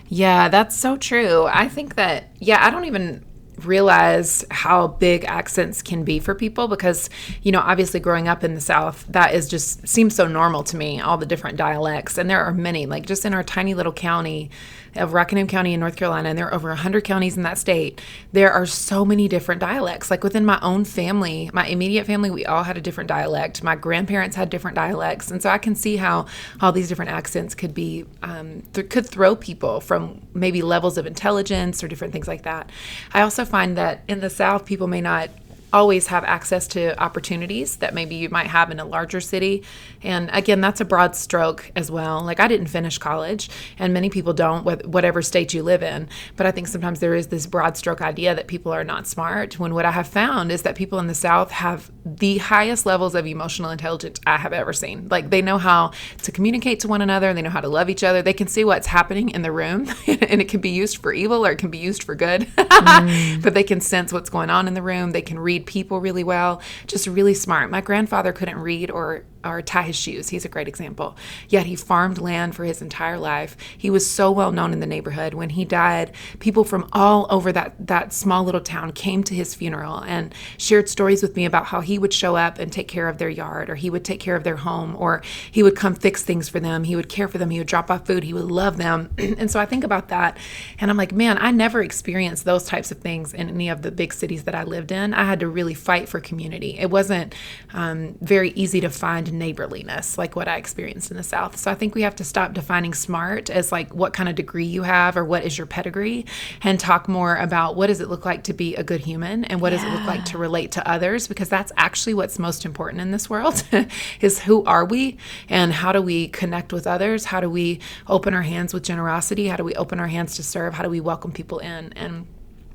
Yeah, 0.09 0.49
that's 0.49 0.77
so 0.77 0.97
true. 0.97 1.47
I 1.47 1.69
think 1.69 1.97
that, 1.97 2.31
yeah, 2.39 2.65
I 2.65 2.71
don't 2.71 2.87
even, 2.87 3.25
realize 3.65 4.45
how 4.51 4.87
big 4.87 5.25
accents 5.25 5.83
can 5.83 6.05
be 6.05 6.19
for 6.19 6.35
people 6.35 6.69
because 6.69 7.11
you 7.43 7.51
know 7.51 7.61
obviously 7.61 7.99
growing 7.99 8.29
up 8.29 8.45
in 8.45 8.55
the 8.55 8.61
south 8.61 9.05
that 9.09 9.35
is 9.35 9.49
just 9.49 9.87
seems 9.89 10.15
so 10.15 10.27
normal 10.27 10.63
to 10.63 10.77
me 10.77 11.01
all 11.01 11.19
the 11.19 11.27
different 11.27 11.57
dialects 11.57 12.19
and 12.19 12.31
there 12.31 12.43
are 12.45 12.53
many 12.53 12.87
like 12.87 13.07
just 13.07 13.25
in 13.25 13.35
our 13.35 13.43
tiny 13.43 13.75
little 13.75 13.93
county 13.93 14.51
of 14.97 15.13
Rockingham 15.13 15.47
County 15.47 15.75
in 15.75 15.81
North 15.81 15.97
Carolina, 15.97 16.29
and 16.31 16.39
there 16.39 16.47
are 16.47 16.55
over 16.55 16.69
100 16.69 17.05
counties 17.05 17.37
in 17.37 17.43
that 17.43 17.59
state, 17.59 18.01
there 18.33 18.53
are 18.53 18.67
so 18.67 19.05
many 19.05 19.29
different 19.29 19.61
dialects. 19.61 20.11
Like 20.11 20.25
within 20.25 20.45
my 20.45 20.59
own 20.63 20.85
family, 20.85 21.51
my 21.53 21.67
immediate 21.67 22.07
family, 22.07 22.31
we 22.31 22.45
all 22.47 22.65
had 22.65 22.77
a 22.77 22.81
different 22.81 23.09
dialect. 23.09 23.63
My 23.63 23.77
grandparents 23.77 24.37
had 24.37 24.51
different 24.51 24.75
dialects. 24.75 25.31
And 25.31 25.43
so 25.43 25.51
I 25.51 25.59
can 25.59 25.75
see 25.75 25.97
how 25.97 26.27
all 26.61 26.73
these 26.73 26.89
different 26.89 27.11
accents 27.11 27.55
could 27.55 27.75
be, 27.75 28.05
um, 28.23 28.63
th- 28.73 28.89
could 28.89 29.07
throw 29.07 29.37
people 29.37 29.81
from 29.81 30.23
maybe 30.35 30.63
levels 30.63 30.99
of 30.99 31.07
intelligence 31.07 31.83
or 31.83 31.89
different 31.89 32.13
things 32.13 32.29
like 32.29 32.43
that. 32.43 32.71
I 33.13 33.23
also 33.23 33.45
find 33.45 33.77
that 33.77 34.03
in 34.09 34.21
the 34.21 34.31
South, 34.31 34.65
people 34.65 34.87
may 34.87 35.01
not 35.01 35.31
always 35.73 36.09
have 36.09 36.25
access 36.25 36.67
to 36.69 37.01
opportunities 37.03 37.77
that 37.77 37.95
maybe 37.95 38.15
you 38.15 38.29
might 38.31 38.47
have 38.47 38.71
in 38.71 38.81
a 38.81 38.85
larger 38.85 39.21
city. 39.21 39.63
And 40.03 40.31
again, 40.33 40.61
that's 40.61 40.81
a 40.81 40.85
broad 40.85 41.17
stroke 41.17 41.71
as 41.77 41.91
well. 41.91 42.23
Like 42.23 42.41
I 42.41 42.49
didn't 42.49 42.69
finish 42.69 42.99
college, 42.99 43.51
and 43.79 43.93
many 43.93 44.11
people 44.11 44.33
don't, 44.33 44.65
whatever 44.87 45.23
state 45.23 45.53
you 45.55 45.63
live 45.63 45.83
in. 45.83 46.09
But 46.37 46.47
I 46.47 46.51
think 46.51 46.69
sometimes 46.69 47.01
there 47.01 47.15
is 47.15 47.29
this 47.29 47.47
broad 47.47 47.77
stroke 47.77 48.01
idea 48.01 48.35
that 48.35 48.47
people 48.47 48.73
are 48.73 48.85
not 48.85 49.07
smart. 49.07 49.59
When 49.59 49.75
what 49.75 49.85
I 49.85 49.91
have 49.91 50.09
found 50.09 50.53
is 50.53 50.63
that 50.63 50.75
people 50.75 50.99
in 50.99 51.07
the 51.07 51.15
South 51.15 51.51
have 51.51 51.91
the 52.05 52.39
highest 52.39 52.87
levels 52.87 53.15
of 53.15 53.27
emotional 53.27 53.71
intelligence 53.71 54.21
I 54.27 54.37
have 54.37 54.53
ever 54.53 54.73
seen. 54.73 55.09
Like 55.11 55.31
they 55.31 55.43
know 55.43 55.59
how 55.59 55.93
to 56.23 56.33
communicate 56.33 56.81
to 56.81 56.89
one 56.89 57.03
another, 57.03 57.33
they 57.35 57.43
know 57.43 57.51
how 57.51 57.61
to 57.61 57.69
love 57.69 57.91
each 57.91 58.05
other, 58.05 58.23
they 58.23 58.33
can 58.33 58.49
see 58.49 58.65
what's 58.65 58.87
happening 58.87 59.29
in 59.31 59.43
the 59.43 59.53
room, 59.53 59.89
and 60.07 60.41
it 60.41 60.49
can 60.49 60.61
be 60.61 60.71
used 60.71 60.99
for 60.99 61.13
evil 61.13 61.45
or 61.45 61.53
it 61.53 61.59
can 61.59 61.71
be 61.71 61.79
used 61.79 62.03
for 62.03 62.15
good. 62.15 62.43
mm. 62.57 63.43
But 63.43 63.55
they 63.55 63.63
can 63.63 63.81
sense 63.81 64.13
what's 64.13 64.31
going 64.31 64.51
on 64.51 64.69
in 64.69 64.75
the 64.75 64.83
room, 64.83 65.11
they 65.11 65.23
can 65.23 65.39
read 65.39 65.58
read 65.59 65.67
people 65.67 66.01
really 66.01 66.25
well, 66.25 66.61
just 66.87 67.07
really 67.07 67.35
smart. 67.35 67.71
My 67.71 67.81
grandfather 67.81 68.33
couldn't 68.33 68.59
read 68.59 68.91
or 68.91 69.25
or 69.45 69.63
tie 69.63 69.83
his 69.83 69.97
shoes. 69.97 70.29
He's 70.29 70.45
a 70.45 70.49
great 70.49 70.69
example. 70.69 71.17
Yet 71.49 71.67
he 71.67 71.77
farmed 71.77 72.19
land 72.19 72.55
for 72.55 72.65
his 72.65 72.83
entire 72.83 73.19
life. 73.19 73.57
He 73.77 73.91
was 73.91 74.09
so 74.09 74.31
well 74.31 74.53
known 74.53 74.73
in 74.73 74.81
the 74.81 74.87
neighborhood. 74.87 75.35
When 75.35 75.51
he 75.51 75.65
died, 75.65 76.13
people 76.39 76.65
from 76.65 76.89
all 76.93 77.27
over 77.31 77.53
that 77.53 77.75
that 77.87 78.13
small 78.13 78.45
little 78.45 78.61
town 78.61 78.93
came 78.93 79.23
to 79.25 79.35
his 79.35 79.55
funeral 79.55 79.99
and 80.01 80.35
shared 80.57 80.89
stories 80.89 81.23
with 81.23 81.37
me 81.37 81.45
about 81.45 81.67
how 81.67 81.81
he 81.81 81.99
would 81.99 82.13
show 82.13 82.37
up 82.37 82.59
and 82.59 82.73
take 82.73 82.89
care 82.89 83.09
of 83.09 83.19
their 83.19 83.29
yard 83.29 83.71
or 83.71 83.75
he 83.75 83.91
would 83.91 84.05
take 84.05 84.21
care 84.21 84.37
of 84.37 84.45
their 84.45 84.57
home 84.57 84.97
or 84.97 85.23
he 85.51 85.63
would 85.63 85.77
come 85.77 85.95
fix 85.95 86.23
things 86.23 86.49
for 86.49 86.61
them. 86.61 86.85
He 86.85 86.97
would 86.97 87.09
care 87.09 87.29
for 87.29 87.39
them. 87.39 87.51
He 87.51 87.59
would 87.59 87.69
drop 87.69 87.91
off 87.91 88.07
food. 88.07 88.25
He 88.25 88.35
would 88.35 88.51
love 88.51 88.77
them. 88.77 89.11
and 89.19 89.51
so 89.51 89.61
I 89.61 89.67
think 89.67 89.85
about 89.85 90.09
that 90.09 90.37
and 90.79 90.91
I'm 90.91 90.97
like, 90.97 91.13
man, 91.13 91.39
I 91.39 91.51
never 91.51 91.83
experienced 91.83 92.45
those 92.45 92.65
types 92.65 92.91
of 92.91 92.99
things 92.99 93.35
in 93.35 93.49
any 93.49 93.69
of 93.69 93.83
the 93.83 93.91
big 93.91 94.13
cities 94.13 94.45
that 94.45 94.55
I 94.55 94.65
lived 94.65 94.93
in. 94.93 95.15
I 95.15 95.25
had 95.25 95.41
to 95.41 95.49
really 95.49 95.75
fight 95.75 96.09
for 96.09 96.21
community. 96.21 96.79
It 96.79 96.91
wasn't 96.91 97.35
um, 97.73 98.17
very 98.21 98.51
easy 98.51 98.81
to 98.81 98.91
find 98.91 99.28
neighborliness 99.33 100.19
like 100.19 100.37
what 100.37 100.49
I 100.49 100.57
experienced 100.57 101.11
in 101.11 101.17
the 101.17 101.23
South. 101.23 101.57
So 101.57 101.71
I 101.71 101.75
think 101.75 101.95
we 101.95 102.03
have 102.03 102.17
to 102.17 102.25
stop 102.25 102.53
defining 102.53 102.95
smart 102.95 103.51
as 103.51 103.73
like 103.73 103.95
what 103.95 104.13
kind 104.13 104.29
of 104.29 104.35
degree 104.35 104.65
you 104.65 104.83
have 104.83 105.17
or 105.17 105.25
what 105.25 105.45
is 105.45 105.57
your 105.57 105.67
pedigree 105.67 106.27
and 106.63 106.79
talk 106.79 107.09
more 107.09 107.37
about 107.37 107.77
what 107.77 107.89
does 107.89 108.01
it 108.01 108.09
look 108.09 108.25
like 108.25 108.45
to 108.45 108.53
be 108.53 108.75
a 108.77 108.83
good 108.83 109.01
human 109.01 109.45
and 109.45 109.61
what 109.61 109.73
yeah. 109.73 109.79
does 109.79 109.87
it 109.87 109.95
look 109.95 110.07
like 110.07 110.25
to 110.27 110.39
relate 110.39 110.73
to 110.73 110.89
others 110.89 111.29
because 111.29 111.49
that's 111.49 111.73
actually 111.77 112.15
what's 112.15 112.39
most 112.39 112.65
important 112.65 113.01
in 113.01 113.11
this 113.11 113.29
world 113.31 113.63
is 114.21 114.41
who 114.41 114.65
are 114.65 114.85
we 114.85 115.17
and 115.49 115.73
how 115.73 115.93
do 115.93 116.01
we 116.01 116.29
connect 116.29 116.73
with 116.73 116.87
others? 116.87 117.27
How 117.27 117.41
do 117.41 117.51
we 117.51 117.81
open 118.07 118.35
our 118.35 118.43
hands 118.43 118.75
with 118.75 118.83
generosity? 118.83 119.49
How 119.49 119.57
do 119.57 119.65
we 119.65 119.75
open 119.75 120.01
our 120.01 120.09
hands 120.09 120.37
to 120.37 120.43
serve? 120.43 120.75
How 120.75 120.83
do 120.83 120.91
we 120.91 121.01
welcome 121.01 121.33
people 121.33 121.59
in? 121.59 121.93
And 121.95 122.27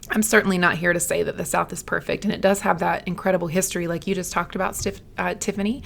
I'm 0.10 0.22
certainly 0.22 0.58
not 0.58 0.78
here 0.78 0.92
to 0.92 1.00
say 1.00 1.24
that 1.24 1.38
the 1.38 1.46
South 1.46 1.72
is 1.72 1.82
perfect, 1.82 2.26
and 2.26 2.34
it 2.34 2.42
does 2.42 2.62
have 2.62 2.80
that 2.80 3.08
incredible 3.08 3.48
history, 3.48 3.88
like 3.88 4.06
you 4.06 4.14
just 4.14 4.34
talked 4.34 4.54
about, 4.54 4.76
Stif- 4.76 5.02
uh, 5.18 5.34
Tiffany. 5.36 5.82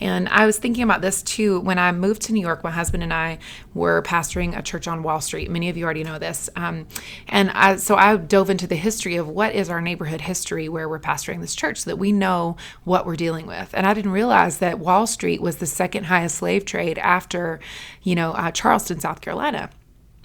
And 0.00 0.28
I 0.28 0.44
was 0.44 0.58
thinking 0.58 0.82
about 0.82 1.02
this 1.02 1.22
too 1.22 1.60
when 1.60 1.78
I 1.78 1.92
moved 1.92 2.22
to 2.22 2.32
New 2.32 2.40
York. 2.40 2.64
My 2.64 2.72
husband 2.72 3.04
and 3.04 3.14
I 3.14 3.38
were 3.72 4.02
pastoring 4.02 4.58
a 4.58 4.62
church 4.62 4.88
on 4.88 5.04
Wall 5.04 5.20
Street. 5.20 5.50
Many 5.50 5.68
of 5.68 5.76
you 5.76 5.84
already 5.84 6.02
know 6.02 6.18
this, 6.18 6.50
um, 6.56 6.88
and 7.28 7.50
I, 7.52 7.76
so 7.76 7.94
I 7.94 8.16
dove 8.16 8.50
into 8.50 8.66
the 8.66 8.76
history 8.76 9.14
of 9.16 9.28
what 9.28 9.54
is 9.54 9.70
our 9.70 9.80
neighborhood 9.80 10.22
history 10.22 10.68
where 10.68 10.88
we're 10.88 10.98
pastoring 10.98 11.40
this 11.40 11.54
church, 11.54 11.82
so 11.82 11.90
that 11.90 11.96
we 11.96 12.10
know 12.10 12.56
what 12.82 13.06
we're 13.06 13.16
dealing 13.16 13.46
with. 13.46 13.70
And 13.72 13.86
I 13.86 13.94
didn't 13.94 14.10
realize 14.12 14.58
that 14.58 14.80
Wall 14.80 15.06
Street 15.06 15.40
was 15.40 15.56
the 15.56 15.66
second 15.66 16.04
highest 16.04 16.36
slave 16.38 16.64
trade 16.64 16.98
after, 16.98 17.60
you 18.02 18.16
know, 18.16 18.32
uh, 18.32 18.50
Charleston, 18.50 18.98
South 18.98 19.20
Carolina. 19.20 19.70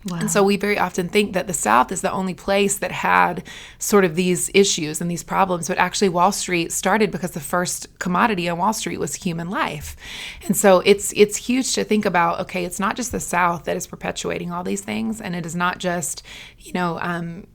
Wow. 0.07 0.19
And 0.19 0.29
so 0.29 0.43
we 0.43 0.55
very 0.55 0.77
often 0.77 1.09
think 1.09 1.33
that 1.33 1.47
the 1.47 1.53
South 1.53 1.91
is 1.91 2.01
the 2.01 2.11
only 2.11 2.35
place 2.35 2.77
that 2.77 2.91
had 2.91 3.43
sort 3.79 4.05
of 4.05 4.15
these 4.15 4.51
issues 4.53 5.01
and 5.01 5.09
these 5.09 5.23
problems, 5.23 5.67
but 5.67 5.79
actually 5.79 6.09
Wall 6.09 6.31
Street 6.31 6.71
started 6.71 7.09
because 7.09 7.31
the 7.31 7.39
first 7.39 7.87
commodity 7.97 8.47
on 8.47 8.59
Wall 8.59 8.73
Street 8.73 8.99
was 8.99 9.15
human 9.15 9.49
life. 9.49 9.95
And 10.45 10.55
so 10.55 10.81
it's 10.81 11.11
it's 11.13 11.37
huge 11.37 11.73
to 11.73 11.83
think 11.83 12.05
about. 12.05 12.39
Okay, 12.41 12.65
it's 12.65 12.79
not 12.79 12.95
just 12.95 13.11
the 13.11 13.19
South 13.19 13.63
that 13.63 13.75
is 13.75 13.87
perpetuating 13.87 14.51
all 14.51 14.63
these 14.63 14.81
things, 14.81 15.19
and 15.19 15.35
it 15.35 15.43
is 15.43 15.55
not 15.55 15.79
just 15.79 16.21
you 16.59 16.73
know 16.73 16.99
um, 17.01 17.47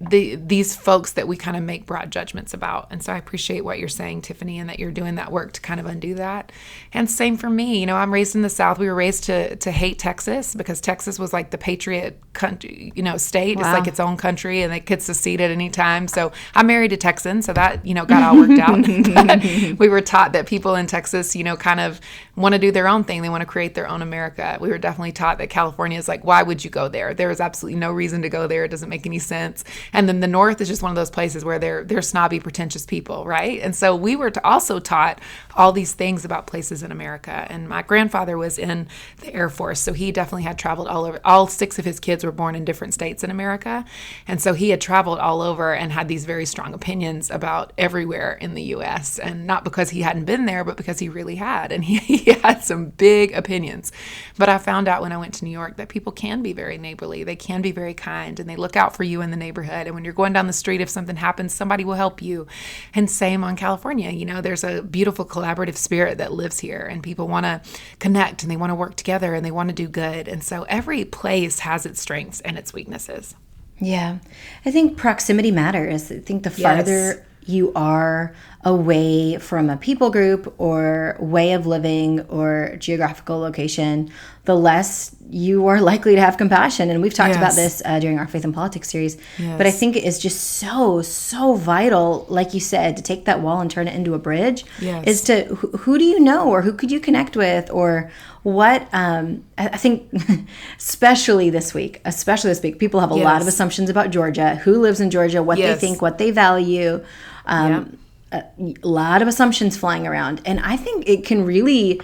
the 0.00 0.36
these 0.36 0.76
folks 0.76 1.12
that 1.12 1.26
we 1.26 1.36
kind 1.36 1.56
of 1.56 1.62
make 1.62 1.84
broad 1.84 2.12
judgments 2.12 2.54
about. 2.54 2.86
And 2.90 3.02
so 3.02 3.12
I 3.12 3.16
appreciate 3.16 3.64
what 3.64 3.78
you're 3.80 3.88
saying, 3.88 4.22
Tiffany, 4.22 4.58
and 4.58 4.68
that 4.68 4.78
you're 4.78 4.92
doing 4.92 5.16
that 5.16 5.32
work 5.32 5.52
to 5.54 5.60
kind 5.60 5.80
of 5.80 5.86
undo 5.86 6.14
that. 6.14 6.52
And 6.92 7.10
same 7.10 7.36
for 7.36 7.50
me. 7.50 7.80
You 7.80 7.86
know, 7.86 7.96
I'm 7.96 8.12
raised 8.12 8.36
in 8.36 8.42
the 8.42 8.48
South. 8.48 8.78
We 8.78 8.86
were 8.86 8.94
raised 8.94 9.24
to 9.24 9.56
to 9.56 9.70
hate 9.72 9.98
Texas 9.98 10.54
because 10.54 10.80
Texas 10.80 11.18
was 11.18 11.32
like 11.32 11.50
the 11.50 11.58
patriot 11.58 12.20
country, 12.32 12.92
you 12.94 13.02
know, 13.02 13.16
state. 13.16 13.56
Wow. 13.56 13.62
It's 13.62 13.78
like 13.78 13.88
its 13.88 13.98
own 13.98 14.16
country 14.16 14.62
and 14.62 14.72
it 14.72 14.86
could 14.86 15.02
secede 15.02 15.40
at 15.40 15.50
any 15.50 15.68
time. 15.68 16.06
So 16.06 16.30
I'm 16.54 16.68
married 16.68 16.90
to 16.90 16.96
Texan, 16.96 17.42
so 17.42 17.52
that, 17.52 17.84
you 17.84 17.94
know, 17.94 18.06
got 18.06 18.22
all 18.22 18.36
worked 18.36 18.60
out. 18.60 18.86
we 19.78 19.88
were 19.88 20.00
taught 20.00 20.32
that 20.32 20.46
people 20.46 20.76
in 20.76 20.86
Texas, 20.86 21.34
you 21.34 21.42
know, 21.42 21.56
kind 21.56 21.80
of 21.80 22.00
want 22.36 22.54
to 22.54 22.58
do 22.58 22.70
their 22.70 22.86
own 22.86 23.04
thing. 23.04 23.22
They 23.22 23.28
want 23.28 23.42
to 23.42 23.46
create 23.46 23.74
their 23.74 23.88
own 23.88 24.00
America. 24.00 24.56
We 24.60 24.68
were 24.68 24.78
definitely 24.78 25.12
taught 25.12 25.38
that 25.38 25.50
California 25.50 25.98
is 25.98 26.06
like, 26.06 26.24
why 26.24 26.42
would 26.42 26.64
you 26.64 26.70
go 26.70 26.88
there? 26.88 27.12
There 27.14 27.30
is 27.30 27.40
absolutely 27.40 27.80
no 27.80 27.92
reason 27.92 28.22
to 28.22 28.28
go 28.28 28.46
there. 28.46 28.64
It 28.64 28.70
doesn't 28.70 28.88
make 28.88 29.06
any 29.06 29.18
sense. 29.18 29.64
And 29.92 30.08
then 30.08 30.20
the 30.20 30.26
North 30.26 30.60
is 30.60 30.68
just 30.68 30.82
one 30.82 30.90
of 30.90 30.96
those 30.96 31.10
places 31.10 31.44
where 31.44 31.58
they're 31.58 31.84
they're 31.84 32.02
snobby, 32.02 32.40
pretentious 32.40 32.86
people, 32.86 33.24
right? 33.24 33.60
And 33.60 33.74
so 33.74 33.94
we 33.94 34.16
were 34.16 34.32
also 34.44 34.78
taught 34.78 35.20
all 35.58 35.72
these 35.72 35.92
things 35.92 36.24
about 36.24 36.46
places 36.46 36.84
in 36.84 36.92
America. 36.92 37.46
And 37.50 37.68
my 37.68 37.82
grandfather 37.82 38.38
was 38.38 38.58
in 38.58 38.86
the 39.20 39.34
Air 39.34 39.50
Force, 39.50 39.80
so 39.80 39.92
he 39.92 40.12
definitely 40.12 40.44
had 40.44 40.56
traveled 40.56 40.86
all 40.86 41.04
over. 41.04 41.20
All 41.24 41.48
six 41.48 41.78
of 41.80 41.84
his 41.84 41.98
kids 41.98 42.24
were 42.24 42.32
born 42.32 42.54
in 42.54 42.64
different 42.64 42.94
states 42.94 43.24
in 43.24 43.30
America, 43.30 43.84
and 44.28 44.40
so 44.40 44.54
he 44.54 44.70
had 44.70 44.80
traveled 44.80 45.18
all 45.18 45.42
over 45.42 45.74
and 45.74 45.90
had 45.90 46.06
these 46.06 46.24
very 46.24 46.46
strong 46.46 46.72
opinions 46.72 47.28
about 47.28 47.72
everywhere 47.76 48.38
in 48.40 48.54
the 48.54 48.62
U.S. 48.62 49.18
And 49.18 49.46
not 49.46 49.64
because 49.64 49.90
he 49.90 50.02
hadn't 50.02 50.26
been 50.26 50.46
there, 50.46 50.62
but 50.62 50.76
because 50.76 51.00
he 51.00 51.08
really 51.08 51.34
had, 51.34 51.72
and 51.72 51.84
he, 51.88 51.98
he 51.98 52.32
had 52.32 52.62
some 52.62 52.90
big 52.90 53.32
opinions. 53.32 53.90
But 54.38 54.48
I 54.48 54.58
found 54.58 54.86
out 54.86 55.02
when 55.02 55.12
I 55.12 55.16
went 55.16 55.34
to 55.34 55.44
New 55.44 55.50
York 55.50 55.76
that 55.76 55.88
people 55.88 56.12
can 56.12 56.40
be 56.40 56.52
very 56.52 56.78
neighborly. 56.78 57.24
They 57.24 57.36
can 57.36 57.62
be 57.62 57.72
very 57.72 57.94
kind, 57.94 58.38
and 58.38 58.48
they 58.48 58.56
look 58.56 58.76
out 58.76 58.94
for 58.94 59.02
you 59.02 59.22
in 59.22 59.32
the 59.32 59.36
neighborhood. 59.36 59.86
And 59.86 59.94
when 59.96 60.04
you're 60.04 60.14
going 60.14 60.32
down 60.32 60.46
the 60.46 60.52
street, 60.52 60.80
if 60.80 60.88
something 60.88 61.16
happens, 61.16 61.52
somebody 61.52 61.84
will 61.84 61.94
help 61.94 62.22
you. 62.22 62.46
And 62.94 63.10
same 63.10 63.42
on 63.42 63.56
California. 63.56 64.10
You 64.10 64.24
know, 64.24 64.40
there's 64.40 64.62
a 64.62 64.82
beautiful 64.82 65.24
collaborative 65.48 65.76
spirit 65.76 66.18
that 66.18 66.32
lives 66.32 66.58
here, 66.58 66.86
and 66.90 67.02
people 67.02 67.28
want 67.28 67.44
to 67.44 67.60
connect 67.98 68.42
and 68.42 68.50
they 68.50 68.56
want 68.56 68.70
to 68.70 68.74
work 68.74 68.96
together 68.96 69.34
and 69.34 69.44
they 69.44 69.50
want 69.50 69.68
to 69.68 69.74
do 69.74 69.88
good. 69.88 70.28
And 70.28 70.42
so 70.42 70.64
every 70.64 71.04
place 71.04 71.60
has 71.60 71.86
its 71.86 72.00
strengths 72.00 72.40
and 72.40 72.58
its 72.58 72.72
weaknesses. 72.72 73.34
Yeah. 73.78 74.18
I 74.64 74.70
think 74.70 74.96
proximity 74.96 75.50
matters. 75.50 76.10
I 76.10 76.18
think 76.18 76.42
the 76.42 76.50
farther 76.50 77.08
yes. 77.08 77.20
you 77.46 77.72
are 77.74 78.34
away 78.64 79.38
from 79.38 79.70
a 79.70 79.76
people 79.76 80.10
group 80.10 80.52
or 80.58 81.16
way 81.20 81.52
of 81.52 81.66
living 81.66 82.20
or 82.22 82.76
geographical 82.78 83.38
location, 83.38 84.10
the 84.46 84.56
less 84.56 85.14
you 85.30 85.66
are 85.68 85.80
likely 85.92 86.16
to 86.16 86.20
have 86.20 86.36
compassion. 86.36 86.90
And 86.90 87.00
we've 87.00 87.14
talked 87.14 87.34
yes. 87.34 87.36
about 87.36 87.54
this 87.54 87.82
uh, 87.84 88.00
during 88.00 88.18
our 88.18 88.26
Faith 88.26 88.44
and 88.44 88.52
Politics 88.52 88.90
series. 88.90 89.16
Yes. 89.38 89.58
But 89.58 89.66
I 89.66 89.70
think 89.70 89.94
it 89.94 90.02
is 90.02 90.18
just 90.18 90.40
so, 90.40 91.02
so 91.02 91.54
vital, 91.54 92.26
like 92.28 92.52
you 92.52 92.60
said, 92.60 92.96
to 92.96 93.02
take 93.02 93.26
that 93.26 93.40
wall 93.40 93.60
and 93.60 93.70
turn 93.70 93.86
it 93.86 93.94
into 93.94 94.14
a 94.14 94.18
bridge. 94.18 94.64
Yes. 94.80 95.06
Is 95.06 95.20
to 95.22 95.44
who, 95.54 95.76
who 95.78 95.98
do 95.98 96.04
you 96.04 96.18
know 96.18 96.48
or 96.48 96.62
who 96.62 96.72
could 96.72 96.90
you 96.90 96.98
connect 96.98 97.36
with 97.36 97.70
or 97.70 98.10
what 98.42 98.88
um, 98.92 99.44
I 99.56 99.76
think, 99.76 100.10
especially 100.78 101.50
this 101.50 101.74
week, 101.74 102.00
especially 102.04 102.50
this 102.50 102.62
week, 102.62 102.78
people 102.78 103.00
have 103.00 103.12
a 103.12 103.16
yes. 103.16 103.24
lot 103.24 103.40
of 103.40 103.46
assumptions 103.46 103.90
about 103.90 104.10
Georgia, 104.10 104.56
who 104.56 104.80
lives 104.80 105.00
in 105.00 105.10
Georgia, 105.10 105.42
what 105.42 105.58
yes. 105.58 105.80
they 105.80 105.86
think, 105.86 106.02
what 106.02 106.18
they 106.18 106.30
value. 106.30 107.04
Um, 107.46 107.97
a 108.32 108.44
lot 108.82 109.22
of 109.22 109.28
assumptions 109.28 109.76
flying 109.76 110.06
around. 110.06 110.40
And 110.44 110.60
I 110.60 110.76
think 110.76 111.08
it 111.08 111.24
can 111.24 111.44
really 111.44 112.00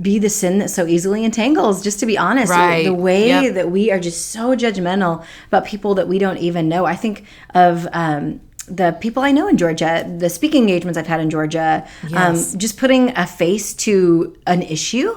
be 0.00 0.18
the 0.18 0.28
sin 0.28 0.58
that 0.58 0.70
so 0.70 0.86
easily 0.86 1.24
entangles, 1.24 1.82
just 1.82 2.00
to 2.00 2.06
be 2.06 2.18
honest. 2.18 2.50
Right. 2.50 2.84
The 2.84 2.94
way 2.94 3.28
yep. 3.28 3.54
that 3.54 3.70
we 3.70 3.90
are 3.90 4.00
just 4.00 4.30
so 4.30 4.56
judgmental 4.56 5.24
about 5.48 5.64
people 5.64 5.94
that 5.94 6.08
we 6.08 6.18
don't 6.18 6.38
even 6.38 6.68
know. 6.68 6.86
I 6.86 6.96
think 6.96 7.24
of 7.54 7.86
um, 7.92 8.40
the 8.68 8.96
people 9.00 9.22
I 9.22 9.30
know 9.30 9.48
in 9.48 9.56
Georgia, 9.56 10.04
the 10.18 10.28
speaking 10.28 10.62
engagements 10.62 10.98
I've 10.98 11.06
had 11.06 11.20
in 11.20 11.30
Georgia, 11.30 11.86
um, 12.02 12.08
yes. 12.08 12.52
um, 12.54 12.58
just 12.58 12.78
putting 12.78 13.16
a 13.16 13.26
face 13.26 13.74
to 13.74 14.36
an 14.46 14.62
issue 14.62 15.16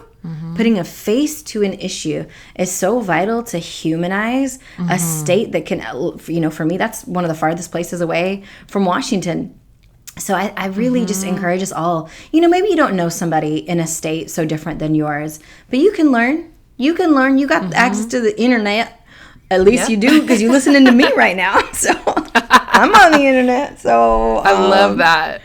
Putting 0.56 0.78
a 0.78 0.84
face 0.84 1.42
to 1.44 1.64
an 1.64 1.74
issue 1.76 2.26
is 2.56 2.70
so 2.70 3.00
vital 3.00 3.42
to 3.44 3.58
humanize 3.58 4.60
a 4.90 5.00
state 5.00 5.54
that 5.54 5.66
can, 5.66 5.80
you 6.28 6.42
know, 6.42 6.50
for 6.50 6.66
me, 6.66 6.76
that's 6.76 7.06
one 7.06 7.24
of 7.24 7.30
the 7.30 7.36
farthest 7.36 7.72
places 7.72 8.02
away 8.02 8.44
from 8.68 8.84
Washington. 8.84 9.58
So 10.20 10.36
I, 10.36 10.54
I 10.56 10.68
really 10.68 11.06
just 11.06 11.24
encourage 11.26 11.62
us 11.62 11.72
all. 11.72 12.10
You 12.32 12.42
know, 12.42 12.48
maybe 12.50 12.68
you 12.70 12.76
don't 12.76 12.96
know 12.96 13.10
somebody 13.10 13.58
in 13.58 13.80
a 13.80 13.88
state 13.88 14.30
so 14.30 14.46
different 14.46 14.80
than 14.80 14.94
yours, 14.96 15.40
but 15.70 15.80
you 15.80 15.92
can 15.92 16.12
learn. 16.12 16.54
You 16.78 16.94
can 16.94 17.14
learn. 17.16 17.38
You 17.38 17.48
got 17.48 17.74
access 17.74 18.06
to 18.08 18.20
the 18.22 18.40
internet. 18.40 18.96
At 19.52 19.62
least 19.62 19.84
Yep. 19.84 19.90
you 19.90 19.98
do 19.98 20.22
because 20.22 20.42
you're 20.42 20.52
listening 20.52 20.86
to 20.86 20.92
me 20.92 21.12
right 21.18 21.36
now. 21.36 21.60
So 21.74 21.90
I'm 22.36 22.94
on 22.94 23.12
the 23.14 23.26
internet. 23.26 23.80
So 23.80 24.38
I 24.38 24.52
love 24.52 24.92
um, 24.92 24.98
that. 25.00 25.42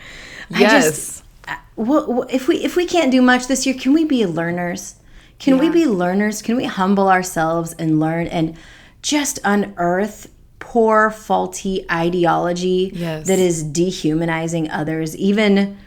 I 0.53 0.59
Yes. 0.59 0.85
just, 0.85 1.23
uh, 1.47 1.55
wha- 1.75 2.21
if 2.29 2.47
we 2.47 2.57
if 2.57 2.75
we 2.75 2.85
can't 2.85 3.11
do 3.11 3.21
much 3.21 3.47
this 3.47 3.65
year, 3.65 3.73
can 3.75 3.93
we 3.93 4.05
be 4.05 4.25
learners? 4.25 4.95
Can 5.39 5.57
we 5.57 5.69
be 5.69 5.85
learners? 5.85 6.41
Can 6.41 6.55
we 6.55 6.65
humble 6.65 7.09
ourselves 7.09 7.73
and 7.79 7.99
learn 7.99 8.27
and 8.27 8.55
just 9.01 9.39
unearth 9.43 10.29
poor, 10.69 11.09
faulty 11.11 11.85
ideology 11.91 12.91
Yes. 12.93 13.27
that 13.27 13.39
is 13.39 13.63
dehumanizing 13.63 14.69
others, 14.71 15.15
even 15.17 15.77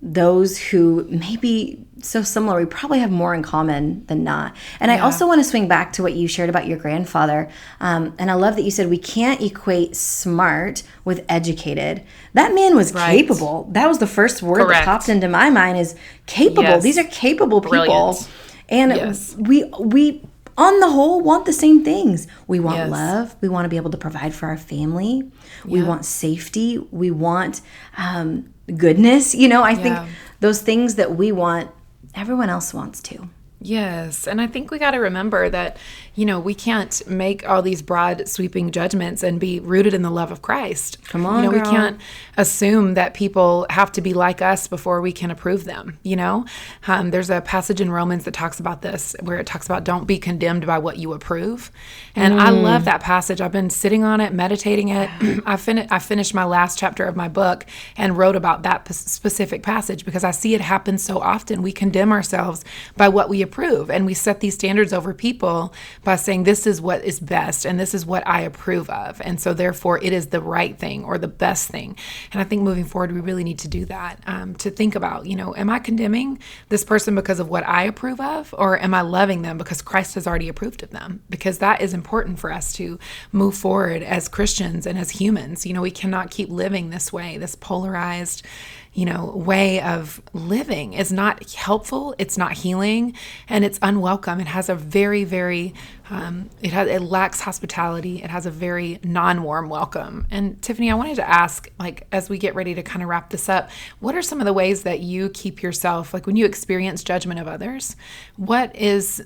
those 0.00 0.56
who 0.58 1.06
may 1.10 1.36
be 1.36 1.84
so 2.00 2.22
similar. 2.22 2.60
We 2.60 2.66
probably 2.66 3.00
have 3.00 3.10
more 3.10 3.34
in 3.34 3.42
common 3.42 4.06
than 4.06 4.22
not. 4.22 4.54
And 4.78 4.90
I 4.92 4.98
also 5.00 5.26
want 5.26 5.40
to 5.40 5.44
swing 5.44 5.66
back 5.66 5.92
to 5.94 6.02
what 6.04 6.12
you 6.14 6.28
shared 6.28 6.48
about 6.48 6.68
your 6.68 6.78
grandfather. 6.78 7.48
Um, 7.80 8.14
and 8.18 8.30
I 8.30 8.34
love 8.34 8.54
that 8.56 8.62
you 8.62 8.70
said 8.70 8.88
we 8.88 8.96
can't 8.98 9.40
equate 9.42 9.96
smart 9.96 10.84
with 11.04 11.24
educated. 11.28 12.04
That 12.34 12.54
man 12.54 12.76
was 12.76 12.94
Right. 12.94 13.18
capable. 13.18 13.68
That 13.72 13.88
was 13.88 13.98
the 13.98 14.06
first 14.06 14.40
word 14.42 14.58
Correct. 14.66 14.72
that 14.72 14.84
popped 14.84 15.08
into 15.08 15.28
my 15.28 15.50
mind 15.50 15.78
is 15.78 15.96
capable. 16.26 16.62
Yes. 16.62 16.82
These 16.84 16.98
are 16.98 17.04
capable 17.04 17.60
people. 17.60 17.70
Brilliant. 17.86 18.28
And 18.68 18.92
Yes. 18.94 19.34
we 19.36 19.64
we 19.80 20.22
on 20.58 20.80
the 20.80 20.90
whole 20.90 21.20
want 21.22 21.46
the 21.46 21.52
same 21.52 21.82
things. 21.84 22.26
We 22.46 22.58
want 22.60 22.76
Yes. 22.78 22.90
love. 22.90 23.36
We 23.40 23.48
want 23.48 23.64
to 23.64 23.68
be 23.70 23.76
able 23.76 23.90
to 23.92 23.96
provide 23.96 24.34
for 24.34 24.46
our 24.48 24.58
family. 24.58 25.30
We 25.64 25.82
want 25.82 26.04
safety. 26.04 26.78
We 26.90 27.10
want 27.10 27.62
um, 27.96 28.52
goodness. 28.76 29.34
You 29.34 29.48
know, 29.48 29.62
I 29.62 29.74
think 29.74 29.96
those 30.40 30.60
things 30.60 30.96
that 30.96 31.14
we 31.16 31.32
want, 31.32 31.70
everyone 32.14 32.50
else 32.50 32.74
wants 32.74 33.00
too. 33.00 33.30
Yes. 33.60 34.26
And 34.26 34.40
I 34.40 34.46
think 34.46 34.70
we 34.70 34.78
got 34.78 34.92
to 34.92 34.98
remember 34.98 35.48
that, 35.50 35.76
you 36.18 36.26
know, 36.26 36.40
we 36.40 36.52
can't 36.52 37.00
make 37.06 37.48
all 37.48 37.62
these 37.62 37.80
broad 37.80 38.26
sweeping 38.28 38.72
judgments 38.72 39.22
and 39.22 39.38
be 39.38 39.60
rooted 39.60 39.94
in 39.94 40.02
the 40.02 40.10
love 40.10 40.32
of 40.32 40.42
Christ. 40.42 40.98
Come 41.06 41.24
on, 41.24 41.36
You 41.36 41.42
know, 41.44 41.50
girl. 41.52 41.60
we 41.62 41.68
can't 41.70 42.00
assume 42.36 42.94
that 42.94 43.14
people 43.14 43.66
have 43.70 43.92
to 43.92 44.00
be 44.00 44.14
like 44.14 44.42
us 44.42 44.66
before 44.66 45.00
we 45.00 45.12
can 45.12 45.30
approve 45.30 45.62
them. 45.64 45.96
You 46.02 46.16
know, 46.16 46.44
um, 46.88 47.10
there's 47.12 47.30
a 47.30 47.40
passage 47.40 47.80
in 47.80 47.90
Romans 47.92 48.24
that 48.24 48.34
talks 48.34 48.58
about 48.58 48.82
this 48.82 49.14
where 49.22 49.38
it 49.38 49.46
talks 49.46 49.66
about 49.66 49.84
don't 49.84 50.06
be 50.06 50.18
condemned 50.18 50.66
by 50.66 50.78
what 50.78 50.96
you 50.98 51.12
approve. 51.12 51.70
And 52.16 52.34
I 52.40 52.50
Mm. 52.50 52.62
love 52.64 52.84
that 52.86 53.00
passage. 53.00 53.40
I've 53.40 53.52
been 53.52 53.70
sitting 53.70 54.02
on 54.02 54.20
it, 54.20 54.32
meditating 54.32 54.88
it. 54.88 55.08
I, 55.46 55.56
fin- 55.56 55.86
I 55.88 56.00
finished 56.00 56.34
my 56.34 56.44
last 56.44 56.78
chapter 56.78 57.04
of 57.04 57.14
my 57.14 57.28
book 57.28 57.64
and 57.96 58.18
wrote 58.18 58.34
about 58.34 58.64
that 58.64 58.84
p- 58.86 58.92
specific 58.94 59.62
passage 59.62 60.04
because 60.04 60.24
I 60.24 60.32
see 60.32 60.54
it 60.56 60.60
happen 60.60 60.98
so 60.98 61.18
often. 61.20 61.62
We 61.62 61.70
condemn 61.70 62.10
ourselves 62.10 62.64
by 62.96 63.08
what 63.08 63.28
we 63.28 63.40
approve 63.40 63.88
and 63.88 64.04
we 64.04 64.14
set 64.14 64.40
these 64.40 64.54
standards 64.54 64.92
over 64.92 65.14
people 65.14 65.72
by 66.08 66.16
saying 66.16 66.44
this 66.44 66.66
is 66.66 66.80
what 66.80 67.04
is 67.04 67.20
best 67.20 67.66
and 67.66 67.78
this 67.78 67.92
is 67.92 68.06
what 68.06 68.26
I 68.26 68.40
approve 68.40 68.88
of. 68.88 69.20
And 69.22 69.38
so 69.38 69.52
therefore 69.52 70.02
it 70.02 70.14
is 70.14 70.28
the 70.28 70.40
right 70.40 70.74
thing 70.74 71.04
or 71.04 71.18
the 71.18 71.28
best 71.28 71.68
thing. 71.68 71.98
And 72.32 72.40
I 72.40 72.44
think 72.44 72.62
moving 72.62 72.86
forward, 72.86 73.12
we 73.12 73.20
really 73.20 73.44
need 73.44 73.58
to 73.58 73.68
do 73.68 73.84
that 73.84 74.18
um, 74.26 74.54
to 74.54 74.70
think 74.70 74.94
about, 74.94 75.26
you 75.26 75.36
know, 75.36 75.54
am 75.54 75.68
I 75.68 75.80
condemning 75.80 76.38
this 76.70 76.82
person 76.82 77.14
because 77.14 77.40
of 77.40 77.50
what 77.50 77.68
I 77.68 77.82
approve 77.82 78.22
of 78.22 78.54
or 78.56 78.78
am 78.82 78.94
I 78.94 79.02
loving 79.02 79.42
them 79.42 79.58
because 79.58 79.82
Christ 79.82 80.14
has 80.14 80.26
already 80.26 80.48
approved 80.48 80.82
of 80.82 80.92
them? 80.92 81.22
Because 81.28 81.58
that 81.58 81.82
is 81.82 81.92
important 81.92 82.38
for 82.38 82.50
us 82.50 82.72
to 82.76 82.98
move 83.30 83.54
forward 83.54 84.02
as 84.02 84.30
Christians 84.30 84.86
and 84.86 84.98
as 84.98 85.10
humans. 85.10 85.66
You 85.66 85.74
know, 85.74 85.82
we 85.82 85.90
cannot 85.90 86.30
keep 86.30 86.48
living 86.48 86.88
this 86.88 87.12
way, 87.12 87.36
this 87.36 87.54
polarized, 87.54 88.46
you 88.92 89.04
know, 89.04 89.26
way 89.26 89.80
of 89.80 90.20
living 90.32 90.94
is 90.94 91.12
not 91.12 91.52
helpful. 91.52 92.14
It's 92.18 92.36
not 92.36 92.52
healing, 92.52 93.14
and 93.48 93.64
it's 93.64 93.78
unwelcome. 93.82 94.40
It 94.40 94.48
has 94.48 94.68
a 94.68 94.74
very, 94.74 95.24
very, 95.24 95.74
um, 96.10 96.50
it 96.62 96.72
has 96.72 96.88
it 96.88 97.02
lacks 97.02 97.40
hospitality. 97.40 98.22
It 98.22 98.30
has 98.30 98.46
a 98.46 98.50
very 98.50 98.98
non-warm 99.04 99.68
welcome. 99.68 100.26
And 100.30 100.60
Tiffany, 100.62 100.90
I 100.90 100.94
wanted 100.94 101.16
to 101.16 101.28
ask, 101.28 101.70
like, 101.78 102.06
as 102.12 102.28
we 102.28 102.38
get 102.38 102.54
ready 102.54 102.74
to 102.74 102.82
kind 102.82 103.02
of 103.02 103.08
wrap 103.08 103.30
this 103.30 103.48
up, 103.48 103.70
what 104.00 104.14
are 104.14 104.22
some 104.22 104.40
of 104.40 104.46
the 104.46 104.52
ways 104.52 104.82
that 104.82 105.00
you 105.00 105.28
keep 105.30 105.62
yourself, 105.62 106.12
like, 106.12 106.26
when 106.26 106.36
you 106.36 106.44
experience 106.44 107.04
judgment 107.04 107.38
of 107.38 107.46
others, 107.46 107.94
what 108.36 108.74
is 108.74 109.22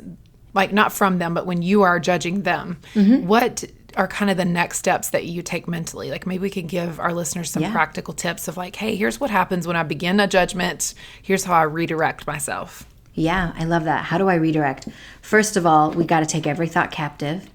like 0.55 0.70
not 0.70 0.92
from 0.92 1.18
them, 1.18 1.33
but 1.33 1.46
when 1.46 1.62
you 1.62 1.81
are 1.81 1.98
judging 1.98 2.42
them, 2.42 2.79
what 3.27 3.64
are 3.96 4.09
kind 4.09 4.31
of 4.31 4.37
the 4.37 4.44
next 4.44 4.78
steps 4.78 5.11
that 5.11 5.24
you 5.26 5.42
take 5.42 5.66
mentally? 5.68 6.11
Like 6.11 6.26
maybe 6.26 6.42
we 6.42 6.50
could 6.50 6.68
give 6.68 6.98
our 7.00 7.12
listeners 7.12 7.50
some 7.50 7.62
Yeah. 7.62 7.72
practical 7.72 8.14
tips 8.14 8.48
of 8.48 8.57
like, 8.57 8.76
hey, 8.76 8.96
here's 8.96 9.20
what 9.20 9.31
happens 9.31 9.66
when 9.66 9.76
I 9.76 9.83
begin 9.83 10.20
a 10.20 10.26
judgment. 10.26 10.94
Here's 11.20 11.44
how 11.44 11.55
I 11.55 11.62
redirect 11.62 12.26
myself. 12.26 12.87
Yeah, 13.14 13.52
I 13.59 13.64
love 13.64 13.85
that. 13.85 14.05
How 14.05 14.18
do 14.18 14.28
I 14.28 14.37
redirect? 14.37 14.88
First 15.20 15.57
of 15.57 15.66
all, 15.66 15.90
we 15.90 16.05
got 16.05 16.20
to 16.20 16.26
take 16.26 16.46
every 16.46 16.68
thought 16.68 16.90
captive. 16.90 17.48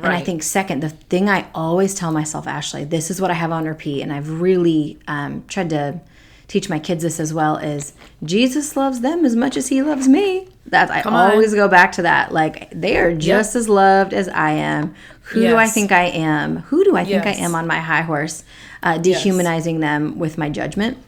And 0.00 0.12
I 0.12 0.20
think, 0.20 0.44
second, 0.44 0.80
the 0.80 0.90
thing 0.90 1.28
I 1.28 1.48
always 1.56 1.92
tell 1.92 2.12
myself, 2.12 2.46
Ashley, 2.46 2.84
this 2.84 3.10
is 3.10 3.20
what 3.20 3.32
I 3.32 3.34
have 3.34 3.50
on 3.50 3.64
repeat, 3.64 4.00
and 4.02 4.12
I've 4.12 4.40
really 4.40 4.96
um, 5.08 5.42
tried 5.48 5.70
to 5.70 6.00
teach 6.48 6.68
my 6.68 6.78
kids 6.78 7.02
this 7.02 7.20
as 7.20 7.32
well 7.32 7.56
is 7.58 7.92
Jesus 8.24 8.76
loves 8.76 9.00
them 9.00 9.24
as 9.24 9.36
much 9.36 9.56
as 9.56 9.68
he 9.68 9.82
loves 9.82 10.08
me. 10.08 10.48
That 10.66 10.90
I 10.90 11.02
on. 11.02 11.32
always 11.32 11.54
go 11.54 11.68
back 11.68 11.92
to 11.92 12.02
that. 12.02 12.32
Like 12.32 12.70
they 12.70 12.98
are 12.98 13.14
just 13.14 13.54
as 13.54 13.68
loved 13.68 14.12
as 14.12 14.28
I 14.28 14.50
am. 14.52 14.94
Who 15.22 15.42
do 15.42 15.56
I 15.56 15.66
think 15.66 15.92
I 15.92 16.04
am? 16.04 16.56
Who 16.56 16.84
do 16.84 16.96
I 16.96 17.04
think 17.04 17.26
I 17.26 17.32
am 17.32 17.54
on 17.54 17.66
my 17.66 17.78
high 17.78 18.02
horse? 18.02 18.44
Uh, 18.82 18.98
dehumanizing 18.98 19.80
them 19.80 20.18
with 20.18 20.38
my 20.38 20.48
judgment. 20.48 20.98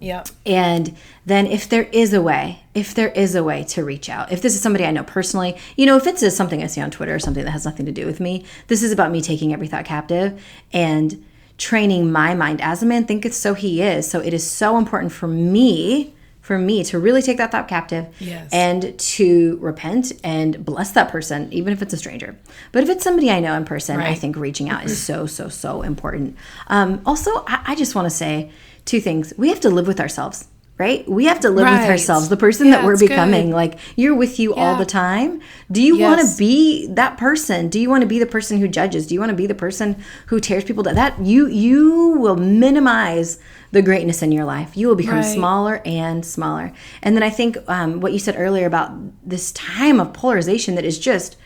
Yeah. 0.00 0.24
And 0.44 0.96
then 1.24 1.46
if 1.46 1.68
there 1.68 1.84
is 1.84 2.12
a 2.12 2.20
way, 2.20 2.60
if 2.74 2.94
there 2.94 3.08
is 3.08 3.34
a 3.34 3.42
way 3.42 3.64
to 3.64 3.84
reach 3.84 4.08
out, 4.08 4.30
if 4.30 4.42
this 4.42 4.54
is 4.54 4.60
somebody 4.60 4.84
I 4.84 4.90
know 4.90 5.02
personally, 5.02 5.56
you 5.76 5.86
know, 5.86 5.96
if 5.96 6.06
it's 6.06 6.20
just 6.20 6.36
something 6.36 6.62
I 6.62 6.66
see 6.66 6.80
on 6.80 6.90
Twitter 6.90 7.14
or 7.14 7.18
something 7.18 7.44
that 7.44 7.50
has 7.50 7.64
nothing 7.64 7.86
to 7.86 7.92
do 7.92 8.06
with 8.06 8.20
me, 8.20 8.44
this 8.68 8.82
is 8.82 8.92
about 8.92 9.10
me 9.10 9.22
taking 9.22 9.52
every 9.52 9.66
thought 9.66 9.86
captive 9.86 10.42
and 10.72 11.24
training 11.58 12.12
my 12.12 12.34
mind 12.34 12.60
as 12.60 12.82
a 12.82 12.86
man 12.86 13.04
thinketh 13.04 13.34
so 13.34 13.54
he 13.54 13.82
is. 13.82 14.08
So 14.10 14.20
it 14.20 14.34
is 14.34 14.48
so 14.48 14.76
important 14.78 15.12
for 15.12 15.26
me, 15.26 16.14
for 16.40 16.58
me 16.58 16.84
to 16.84 16.98
really 16.98 17.22
take 17.22 17.38
that 17.38 17.50
thought 17.50 17.66
captive 17.66 18.06
Yes. 18.20 18.48
and 18.52 18.98
to 18.98 19.58
repent 19.60 20.12
and 20.22 20.64
bless 20.64 20.92
that 20.92 21.08
person, 21.08 21.52
even 21.52 21.72
if 21.72 21.82
it's 21.82 21.92
a 21.94 21.96
stranger. 21.96 22.36
But 22.72 22.82
if 22.82 22.88
it's 22.90 23.02
somebody 23.02 23.30
I 23.30 23.40
know 23.40 23.54
in 23.54 23.64
person, 23.64 24.00
I 24.00 24.14
think 24.14 24.36
reaching 24.36 24.68
out 24.68 24.84
is 24.84 25.00
so, 25.02 25.26
so, 25.26 25.48
so 25.48 25.82
important. 25.82 26.36
Um, 26.68 27.00
also, 27.06 27.30
I, 27.46 27.62
I 27.68 27.74
just 27.74 27.94
want 27.94 28.06
to 28.06 28.10
say 28.10 28.50
two 28.84 29.00
things. 29.00 29.32
We 29.36 29.48
have 29.48 29.60
to 29.60 29.70
live 29.70 29.86
with 29.86 29.98
ourselves, 29.98 30.46
right? 30.78 31.08
We 31.08 31.24
have 31.24 31.40
to 31.40 31.48
live 31.50 31.66
with 31.70 31.88
ourselves, 31.88 32.28
the 32.28 32.36
person 32.36 32.66
Yeah, 32.66 32.72
that 32.76 32.84
we're 32.84 32.92
it's 32.92 33.00
good. 33.02 33.08
becoming. 33.08 33.50
Like, 33.50 33.78
you're 33.96 34.14
with 34.14 34.38
you 34.38 34.54
all 34.54 34.76
the 34.76 34.84
time. 34.84 35.40
Do 35.72 35.80
you 35.82 35.98
want 35.98 36.20
to 36.20 36.36
be 36.36 36.86
that 36.88 37.16
person? 37.16 37.68
Do 37.68 37.80
you 37.80 37.88
want 37.88 38.02
to 38.02 38.06
be 38.06 38.18
the 38.18 38.26
person 38.26 38.58
who 38.58 38.68
judges? 38.68 39.06
Do 39.06 39.14
you 39.14 39.20
want 39.20 39.30
to 39.30 39.36
be 39.36 39.46
the 39.46 39.54
person 39.54 39.96
who 40.26 40.38
tears 40.38 40.64
people 40.64 40.82
down? 40.82 40.94
That 40.96 41.18
you 41.20 41.46
you 41.46 42.10
will 42.18 42.36
minimize 42.36 43.38
the 43.72 43.80
greatness 43.82 44.22
in 44.22 44.32
your 44.32 44.44
life. 44.44 44.76
You 44.76 44.88
will 44.88 44.96
become 44.96 45.16
Right. 45.16 45.34
smaller 45.34 45.80
and 45.84 46.24
smaller. 46.24 46.72
And 47.02 47.16
then 47.16 47.22
I 47.22 47.30
think 47.30 47.56
um, 47.68 48.00
what 48.00 48.12
you 48.12 48.18
said 48.18 48.34
earlier 48.38 48.66
about 48.66 48.92
this 49.28 49.52
time 49.52 49.98
of 49.98 50.12
polarization 50.12 50.74
that 50.76 50.84
is 50.84 50.98
just, 50.98 51.36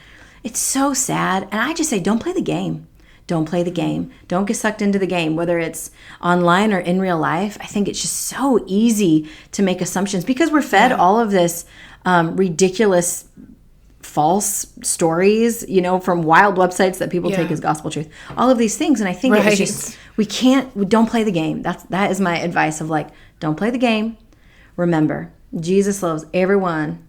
it's 0.44 0.58
so 0.60 0.92
sad. 0.92 1.44
And 1.50 1.60
I 1.60 1.72
just 1.72 1.88
say, 1.90 1.98
don't 2.00 2.18
play 2.20 2.32
the 2.32 2.42
game. 2.42 2.86
Don't 3.30 3.44
play 3.44 3.62
the 3.62 3.70
game. 3.70 4.10
Don't 4.26 4.44
get 4.44 4.56
sucked 4.56 4.82
into 4.82 4.98
the 4.98 5.06
game, 5.06 5.36
whether 5.36 5.60
it's 5.60 5.92
online 6.20 6.72
or 6.72 6.80
in 6.80 7.00
real 7.00 7.16
life. 7.16 7.56
I 7.60 7.66
think 7.66 7.86
it's 7.86 8.02
just 8.02 8.16
so 8.26 8.64
easy 8.66 9.30
to 9.52 9.62
make 9.62 9.80
assumptions 9.80 10.24
because 10.24 10.50
we're 10.50 10.62
fed 10.62 10.90
all 10.90 11.20
of 11.20 11.30
this 11.30 11.64
um, 12.04 12.34
ridiculous 12.36 13.28
false 14.00 14.66
stories, 14.82 15.64
you 15.68 15.80
know, 15.80 16.00
from 16.00 16.22
wild 16.24 16.56
websites 16.56 16.98
that 16.98 17.08
people 17.08 17.30
take 17.30 17.52
as 17.52 17.60
gospel 17.60 17.88
truth. 17.88 18.08
All 18.36 18.50
of 18.50 18.58
these 18.58 18.76
things, 18.76 18.98
and 19.00 19.08
I 19.08 19.12
think 19.12 19.36
it's 19.36 19.56
just 19.58 19.96
we 20.16 20.26
can't. 20.26 20.74
We 20.74 20.84
don't 20.84 21.08
play 21.08 21.22
the 21.22 21.30
game. 21.30 21.62
That's 21.62 21.84
that 21.84 22.10
is 22.10 22.20
my 22.20 22.36
advice 22.40 22.80
of 22.80 22.90
like, 22.90 23.10
don't 23.38 23.54
play 23.54 23.70
the 23.70 23.78
game. 23.78 24.16
Remember, 24.74 25.30
Jesus 25.54 26.02
loves 26.02 26.26
everyone 26.34 27.06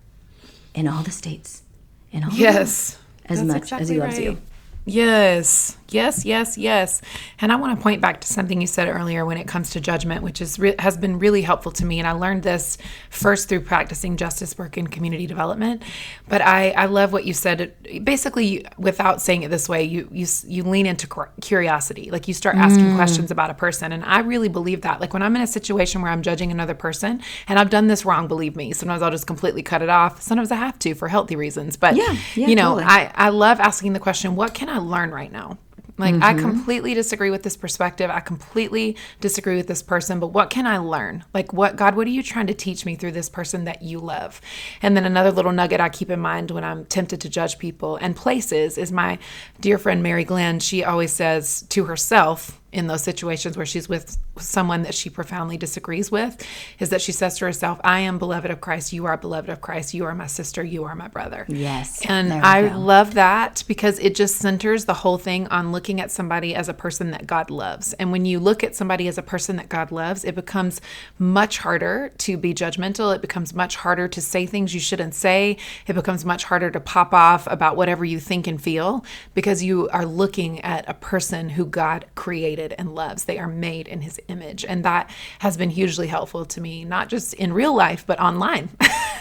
in 0.76 0.88
all 0.88 1.02
the 1.02 1.10
states, 1.10 1.64
in 2.12 2.24
all 2.24 2.30
Yes. 2.32 3.00
as 3.26 3.40
That's 3.40 3.72
much 3.72 3.82
as 3.82 3.90
he 3.90 3.96
exactly 3.96 3.98
loves 3.98 4.20
you. 4.20 4.38
Yes. 4.86 5.78
Yes, 5.94 6.26
yes, 6.26 6.58
yes. 6.58 7.02
And 7.40 7.52
I 7.52 7.56
want 7.56 7.78
to 7.78 7.84
point 7.84 8.02
back 8.02 8.22
to 8.22 8.28
something 8.28 8.62
you 8.62 8.68
said 8.68 8.88
earlier 8.88 9.26
when 9.26 9.38
it 9.38 9.48
comes 9.48 9.72
to 9.72 9.82
judgment, 9.82 10.24
which 10.24 10.42
is 10.42 10.58
re- 10.58 10.76
has 10.80 10.96
been 10.96 11.20
really 11.20 11.42
helpful 11.42 11.72
to 11.74 11.86
me. 11.86 12.00
And 12.00 12.08
I 12.08 12.14
learned 12.14 12.44
this 12.44 12.78
first 13.10 13.50
through 13.50 13.62
practicing 13.62 14.16
justice 14.16 14.58
work 14.58 14.78
and 14.78 14.90
community 14.90 15.28
development. 15.28 15.84
But 16.30 16.42
I, 16.42 16.72
I 16.72 16.86
love 16.86 17.12
what 17.12 17.26
you 17.26 17.34
said. 17.34 17.74
Basically, 18.04 18.66
without 18.78 19.22
saying 19.22 19.44
it 19.44 19.50
this 19.50 19.68
way, 19.68 19.84
you 19.84 20.08
you 20.12 20.26
you 20.48 20.64
lean 20.64 20.86
into 20.86 21.08
curiosity. 21.42 22.10
Like 22.10 22.28
you 22.28 22.34
start 22.34 22.56
asking 22.56 22.86
mm. 22.86 22.96
questions 22.96 23.30
about 23.30 23.50
a 23.50 23.54
person, 23.54 23.92
and 23.92 24.04
I 24.06 24.20
really 24.20 24.50
believe 24.50 24.82
that. 24.82 25.02
Like 25.02 25.14
when 25.14 25.22
I'm 25.22 25.36
in 25.36 25.42
a 25.42 25.48
situation 25.48 26.02
where 26.02 26.12
I'm 26.12 26.22
judging 26.22 26.52
another 26.52 26.76
person, 26.76 27.22
and 27.48 27.60
I've 27.60 27.70
done 27.70 27.88
this 27.88 28.06
wrong, 28.06 28.28
believe 28.28 28.56
me. 28.56 28.72
Sometimes 28.72 29.02
I'll 29.02 29.12
just 29.12 29.28
completely 29.28 29.62
cut 29.62 29.82
it 29.82 29.90
off. 29.90 30.22
Sometimes 30.22 30.52
I 30.52 30.56
have 30.56 30.80
to 30.80 30.96
for 30.96 31.10
healthy 31.10 31.36
reasons. 31.36 31.76
But 31.76 31.98
yeah, 31.98 32.16
yeah 32.36 32.48
you 32.48 32.56
know, 32.56 32.76
totally. 32.76 32.86
I 32.86 33.12
I 33.16 33.30
love 33.30 33.60
asking 33.60 33.94
the 33.94 34.00
question, 34.00 34.36
what 34.36 34.54
can 34.54 34.70
I 34.70 34.78
learn 34.78 35.12
right 35.12 35.32
now? 35.32 35.58
Like, 36.02 36.16
mm-hmm. 36.16 36.24
I 36.24 36.34
completely 36.34 36.94
disagree 36.94 37.30
with 37.30 37.44
this 37.44 37.56
perspective. 37.56 38.10
I 38.10 38.20
completely 38.20 38.98
disagree 39.20 39.56
with 39.56 39.68
this 39.68 39.82
person, 39.82 40.20
but 40.20 40.28
what 40.28 40.50
can 40.50 40.68
I 40.68 40.78
learn? 40.78 41.24
Like, 41.34 41.54
what, 41.54 41.76
God, 41.76 41.96
what 41.96 42.08
are 42.08 42.12
you 42.12 42.24
trying 42.24 42.48
to 42.48 42.54
teach 42.54 42.86
me 42.86 42.96
through 42.96 43.14
this 43.14 43.30
person 43.30 43.66
that 43.66 43.82
you 43.82 44.00
love? 44.00 44.42
And 44.82 44.98
then 44.98 45.06
another 45.06 45.32
little 45.32 45.52
nugget 45.52 45.80
I 45.80 45.90
keep 45.90 46.10
in 46.10 46.20
mind 46.20 46.52
when 46.52 46.64
I'm 46.64 46.86
tempted 46.86 47.22
to 47.22 47.30
judge 47.30 47.58
people 47.58 47.96
and 47.98 48.16
places 48.16 48.78
is 48.78 48.92
my 48.92 49.20
dear 49.60 49.78
friend 49.78 50.04
Mary 50.04 50.24
Glenn. 50.24 50.60
She 50.60 50.84
always 50.84 51.14
says 51.14 51.64
to 51.70 51.86
herself, 51.86 52.61
in 52.72 52.88
those 52.88 53.04
situations 53.04 53.58
where 53.58 53.66
she's 53.66 53.90
with 53.90 54.18
someone 54.38 54.84
that 54.84 54.94
she 54.94 55.10
profoundly 55.10 55.58
disagrees 55.58 56.10
with 56.10 56.46
is 56.80 56.90
that 56.90 57.02
she 57.02 57.12
says 57.12 57.38
to 57.38 57.46
herself, 57.46 57.82
I 57.84 58.00
am 58.00 58.18
beloved 58.18 58.50
of 58.50 58.62
Christ. 58.62 58.94
You 58.94 59.06
are 59.06 59.18
beloved 59.18 59.50
of 59.50 59.60
Christ. 59.60 59.94
You 59.94 60.06
are 60.06 60.16
my 60.16 60.28
sister. 60.28 60.64
You 60.64 60.86
are 60.86 60.96
my 60.96 61.10
brother. 61.10 61.46
Yes. 61.50 62.06
And 62.06 62.32
I 62.32 62.70
go. 62.70 62.78
love 62.78 63.14
that 63.16 63.64
because 63.68 64.00
it 64.00 64.16
just 64.16 64.38
centers 64.38 64.86
the 64.86 64.94
whole 64.94 65.18
thing 65.18 65.48
on 65.48 65.72
looking 65.72 66.00
at 66.00 66.12
somebody 66.12 66.56
as 66.56 66.70
a 66.70 66.74
person 66.74 67.12
that 67.12 67.28
God 67.28 67.50
loves. 67.50 67.92
And 67.94 68.12
when 68.12 68.26
you 68.26 68.40
look 68.40 68.64
at 68.64 68.76
somebody 68.76 69.08
as 69.08 69.18
a 69.18 69.24
person 69.24 69.58
that 69.58 69.68
God 69.68 69.92
loves, 69.92 70.24
it 70.24 70.36
becomes 70.36 70.80
much 71.20 71.58
harder 71.58 72.12
to 72.20 72.38
be 72.38 72.54
judgmental. 72.54 73.14
It 73.14 73.22
becomes 73.22 73.54
much 73.54 73.76
harder 73.76 74.08
to 74.08 74.22
say 74.22 74.46
things 74.46 74.74
you 74.74 74.80
shouldn't 74.80 75.14
say. 75.14 75.58
It 75.88 75.94
becomes 75.94 76.24
much 76.24 76.46
harder 76.46 76.72
to 76.72 76.80
pop 76.80 77.14
off 77.14 77.48
about 77.48 77.76
whatever 77.76 78.06
you 78.06 78.20
think 78.20 78.48
and 78.48 78.62
feel 78.62 79.04
because 79.34 79.62
you 79.62 79.90
are 79.90 80.06
looking 80.06 80.62
at 80.62 80.88
a 80.88 80.94
person 80.94 81.50
who 81.50 81.66
God 81.66 82.06
created 82.16 82.61
created 82.62 82.76
and 82.80 82.96
loves. 82.96 83.26
They 83.26 83.40
are 83.40 83.48
made 83.48 83.88
in 83.88 84.02
his 84.02 84.20
image. 84.28 84.66
And 84.66 84.86
that 84.86 85.10
has 85.40 85.58
been 85.58 85.70
hugely 85.70 86.08
helpful 86.08 86.46
to 86.46 86.62
me, 86.62 86.86
not 86.86 87.10
just 87.10 87.34
in 87.34 87.54
real 87.54 87.76
life, 87.76 88.06
but 88.06 88.20
online. 88.20 88.70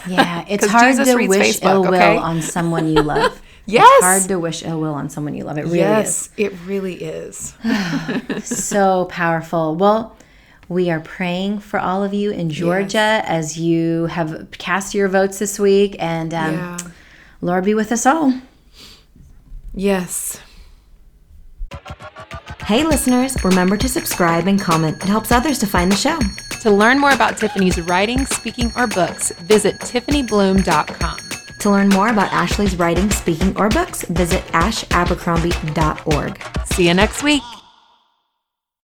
Yeah, 0.07 0.45
it's 0.49 0.65
hard 0.65 0.93
Jesus 0.93 1.07
to 1.09 1.27
wish 1.27 1.59
Facebook, 1.59 1.69
ill 1.69 1.81
will 1.83 1.95
okay? 1.95 2.17
on 2.17 2.41
someone 2.41 2.87
you 2.87 3.01
love. 3.01 3.41
yes. 3.65 3.87
It's 3.97 4.05
hard 4.05 4.29
to 4.29 4.39
wish 4.39 4.63
ill 4.63 4.79
will 4.79 4.93
on 4.93 5.09
someone 5.09 5.33
you 5.33 5.43
love. 5.43 5.57
It 5.57 5.65
really 5.65 5.79
yes, 5.79 6.27
is. 6.27 6.31
It 6.37 6.53
really 6.65 6.95
is. 6.95 7.55
so 8.43 9.05
powerful. 9.05 9.75
Well, 9.75 10.15
we 10.69 10.89
are 10.89 11.01
praying 11.01 11.59
for 11.59 11.79
all 11.79 12.03
of 12.03 12.13
you 12.13 12.31
in 12.31 12.49
Georgia 12.49 12.93
yes. 12.97 13.25
as 13.27 13.59
you 13.59 14.05
have 14.05 14.49
cast 14.51 14.95
your 14.95 15.09
votes 15.09 15.39
this 15.39 15.59
week. 15.59 15.95
And 15.99 16.33
um, 16.33 16.53
yeah. 16.53 16.77
Lord 17.41 17.65
be 17.65 17.73
with 17.73 17.91
us 17.91 18.05
all. 18.05 18.33
Yes. 19.73 20.39
Hey, 22.65 22.83
listeners, 22.83 23.35
remember 23.43 23.75
to 23.75 23.89
subscribe 23.89 24.47
and 24.47 24.59
comment. 24.59 25.03
It 25.03 25.09
helps 25.09 25.31
others 25.31 25.59
to 25.59 25.67
find 25.67 25.91
the 25.91 25.95
show. 25.95 26.17
To 26.61 26.71
learn 26.71 26.99
more 26.99 27.11
about 27.11 27.37
Tiffany's 27.37 27.81
writing, 27.81 28.25
speaking, 28.25 28.71
or 28.77 28.87
books, 28.87 29.31
visit 29.39 29.79
TiffanyBloom.com. 29.79 31.19
To 31.59 31.69
learn 31.69 31.89
more 31.89 32.09
about 32.09 32.31
Ashley's 32.31 32.75
writing, 32.77 33.09
speaking, 33.09 33.57
or 33.57 33.69
books, 33.69 34.03
visit 34.03 34.43
ashabercrombie.org. 34.53 36.41
See 36.65 36.87
you 36.87 36.93
next 36.93 37.23
week. 37.23 37.43